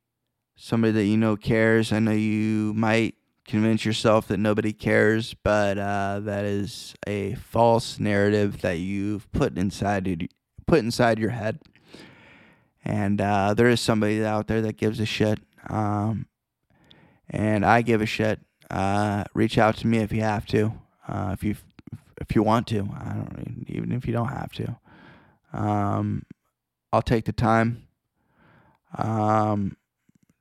somebody 0.56 0.92
that 0.92 1.04
you 1.04 1.18
know 1.18 1.36
cares. 1.36 1.92
I 1.92 1.98
know 1.98 2.12
you 2.12 2.72
might 2.74 3.16
convince 3.46 3.84
yourself 3.84 4.28
that 4.28 4.38
nobody 4.38 4.72
cares, 4.72 5.34
but 5.34 5.76
uh, 5.76 6.20
that 6.20 6.46
is 6.46 6.94
a 7.06 7.34
false 7.34 8.00
narrative 8.00 8.62
that 8.62 8.78
you've 8.78 9.30
put 9.32 9.58
inside 9.58 10.28
put 10.66 10.78
inside 10.78 11.18
your 11.18 11.30
head. 11.30 11.60
And 12.86 13.20
uh, 13.20 13.52
there 13.54 13.68
is 13.68 13.80
somebody 13.80 14.24
out 14.24 14.46
there 14.46 14.62
that 14.62 14.76
gives 14.76 15.00
a 15.00 15.06
shit. 15.06 15.40
Um, 15.68 16.26
and 17.28 17.66
I 17.66 17.82
give 17.82 18.00
a 18.00 18.06
shit. 18.06 18.38
Uh, 18.70 19.24
reach 19.34 19.58
out 19.58 19.76
to 19.78 19.88
me 19.88 19.98
if 19.98 20.12
you 20.12 20.20
have 20.20 20.46
to. 20.46 20.72
Uh, 21.08 21.30
if 21.32 21.42
you 21.42 21.56
if 22.20 22.36
you 22.36 22.44
want 22.44 22.68
to. 22.68 22.88
I 22.96 23.14
don't 23.14 23.64
even 23.68 23.90
if 23.90 24.06
you 24.06 24.12
don't 24.12 24.28
have 24.28 24.52
to. 24.52 24.78
Um, 25.52 26.26
I'll 26.92 27.02
take 27.02 27.24
the 27.24 27.32
time 27.32 27.88
um, 28.96 29.76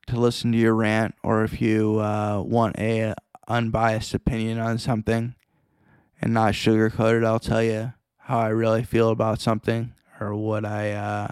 to 0.06 0.20
listen 0.20 0.52
to 0.52 0.58
your 0.58 0.76
rant, 0.76 1.16
or 1.24 1.44
if 1.44 1.60
you 1.60 2.00
uh, 2.00 2.44
want 2.46 2.78
a 2.78 3.16
unbiased 3.48 4.14
opinion 4.14 4.60
on 4.60 4.78
something 4.78 5.34
and 6.22 6.32
not 6.32 6.54
sugarcoated, 6.54 7.26
I'll 7.26 7.40
tell 7.40 7.64
you 7.64 7.94
how 8.20 8.38
I 8.38 8.50
really 8.50 8.84
feel 8.84 9.10
about 9.10 9.42
something 9.42 9.94
or 10.20 10.36
what 10.36 10.64
I, 10.64 10.92
uh, 10.92 11.32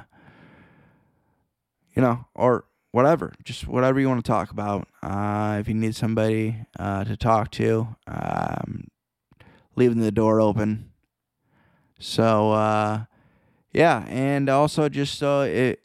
you 1.95 2.01
know, 2.01 2.25
or 2.35 2.65
whatever, 2.91 3.33
just 3.43 3.67
whatever 3.67 3.99
you 3.99 4.07
want 4.07 4.23
to 4.23 4.29
talk 4.29 4.51
about. 4.51 4.87
Uh, 5.01 5.57
if 5.59 5.67
you 5.67 5.73
need 5.73 5.95
somebody 5.95 6.55
uh, 6.79 7.03
to 7.03 7.17
talk 7.17 7.51
to, 7.51 7.95
um, 8.07 8.87
leaving 9.75 9.99
the 9.99 10.11
door 10.11 10.39
open. 10.39 10.91
So 11.99 12.51
uh, 12.51 13.05
yeah, 13.71 14.05
and 14.07 14.49
also 14.49 14.89
just 14.89 15.17
so 15.17 15.41
it 15.41 15.79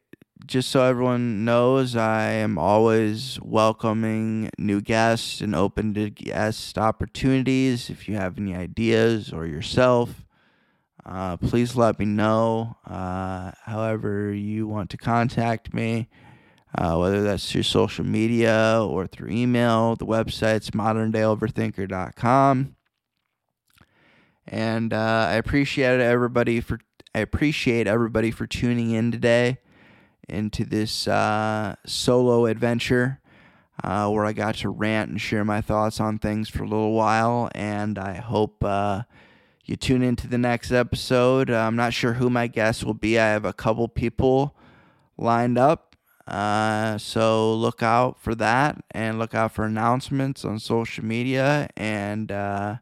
just 0.46 0.70
so 0.70 0.82
everyone 0.82 1.44
knows, 1.44 1.94
I 1.94 2.30
am 2.30 2.56
always 2.56 3.38
welcoming 3.42 4.50
new 4.58 4.80
guests 4.80 5.42
and 5.42 5.54
open 5.54 5.92
to 5.94 6.08
guest 6.08 6.78
opportunities. 6.78 7.90
If 7.90 8.08
you 8.08 8.16
have 8.16 8.38
any 8.38 8.54
ideas 8.54 9.30
or 9.30 9.46
yourself, 9.46 10.24
uh, 11.08 11.38
please 11.38 11.74
let 11.74 11.98
me 11.98 12.04
know. 12.04 12.76
Uh, 12.86 13.52
however, 13.64 14.30
you 14.30 14.66
want 14.66 14.90
to 14.90 14.98
contact 14.98 15.72
me, 15.72 16.08
uh, 16.76 16.96
whether 16.96 17.22
that's 17.22 17.50
through 17.50 17.62
social 17.62 18.04
media 18.04 18.84
or 18.86 19.06
through 19.06 19.30
email. 19.30 19.96
The 19.96 20.04
website's 20.04 20.70
moderndayoverthinker.com. 20.70 22.76
And 24.46 24.92
uh, 24.92 25.26
I 25.30 25.34
appreciate 25.34 26.00
everybody 26.00 26.60
for 26.60 26.78
I 27.14 27.20
appreciate 27.20 27.86
everybody 27.86 28.30
for 28.30 28.46
tuning 28.46 28.90
in 28.90 29.10
today 29.10 29.58
into 30.28 30.64
this 30.64 31.08
uh, 31.08 31.74
solo 31.86 32.44
adventure 32.44 33.20
uh, 33.82 34.10
where 34.10 34.26
I 34.26 34.32
got 34.32 34.56
to 34.56 34.68
rant 34.68 35.10
and 35.10 35.20
share 35.20 35.44
my 35.44 35.62
thoughts 35.62 36.00
on 36.00 36.18
things 36.18 36.50
for 36.50 36.64
a 36.64 36.68
little 36.68 36.92
while. 36.92 37.50
And 37.54 37.98
I 37.98 38.14
hope 38.14 38.62
uh, 38.62 39.02
you 39.68 39.76
tune 39.76 40.02
into 40.02 40.26
the 40.26 40.38
next 40.38 40.72
episode. 40.72 41.50
I'm 41.50 41.76
not 41.76 41.92
sure 41.92 42.14
who 42.14 42.30
my 42.30 42.46
guest 42.46 42.84
will 42.84 42.94
be. 42.94 43.18
I 43.18 43.26
have 43.26 43.44
a 43.44 43.52
couple 43.52 43.86
people 43.86 44.56
lined 45.18 45.58
up. 45.58 45.94
Uh, 46.26 46.96
so 46.96 47.54
look 47.54 47.82
out 47.82 48.18
for 48.18 48.34
that 48.34 48.82
and 48.90 49.18
look 49.18 49.34
out 49.34 49.52
for 49.52 49.64
announcements 49.64 50.42
on 50.42 50.58
social 50.58 51.04
media. 51.04 51.68
And 51.76 52.32
uh, 52.32 52.76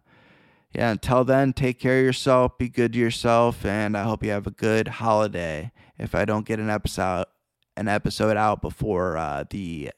yeah, 0.72 0.92
until 0.92 1.24
then, 1.24 1.52
take 1.52 1.80
care 1.80 1.98
of 1.98 2.04
yourself, 2.04 2.56
be 2.56 2.68
good 2.68 2.92
to 2.92 2.98
yourself, 3.00 3.64
and 3.64 3.96
I 3.96 4.04
hope 4.04 4.22
you 4.22 4.30
have 4.30 4.46
a 4.46 4.52
good 4.52 4.88
holiday. 4.88 5.72
If 5.98 6.14
I 6.14 6.24
don't 6.24 6.46
get 6.46 6.60
an 6.60 6.70
episode 6.70 7.26
an 7.76 7.88
episode 7.88 8.36
out 8.36 8.62
before 8.62 9.16
uh, 9.16 9.44
the 9.50 9.90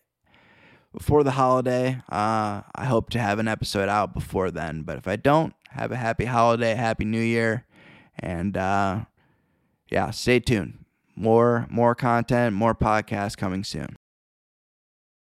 before 0.93 1.23
the 1.23 1.33
holiday. 1.33 2.01
Uh, 2.11 2.63
I 2.75 2.85
hope 2.85 3.11
to 3.11 3.19
have 3.19 3.39
an 3.39 3.49
episode 3.49 3.89
out 3.89 4.15
before 4.15 4.51
then. 4.51 4.83
But 4.83 4.99
if 4.99 5.07
I 5.07 5.17
don't, 5.17 5.55
have 5.71 5.93
a 5.93 5.97
happy 5.97 6.25
holiday, 6.25 6.75
happy 6.75 7.05
New 7.05 7.21
Year, 7.21 7.65
and 8.19 8.57
uh, 8.57 9.05
yeah, 9.91 10.11
stay 10.11 10.41
tuned. 10.41 10.85
More 11.15 11.67
more 11.69 11.95
content, 11.95 12.55
more 12.55 12.75
podcasts 12.75 13.37
coming 13.37 13.65
soon. 13.65 13.98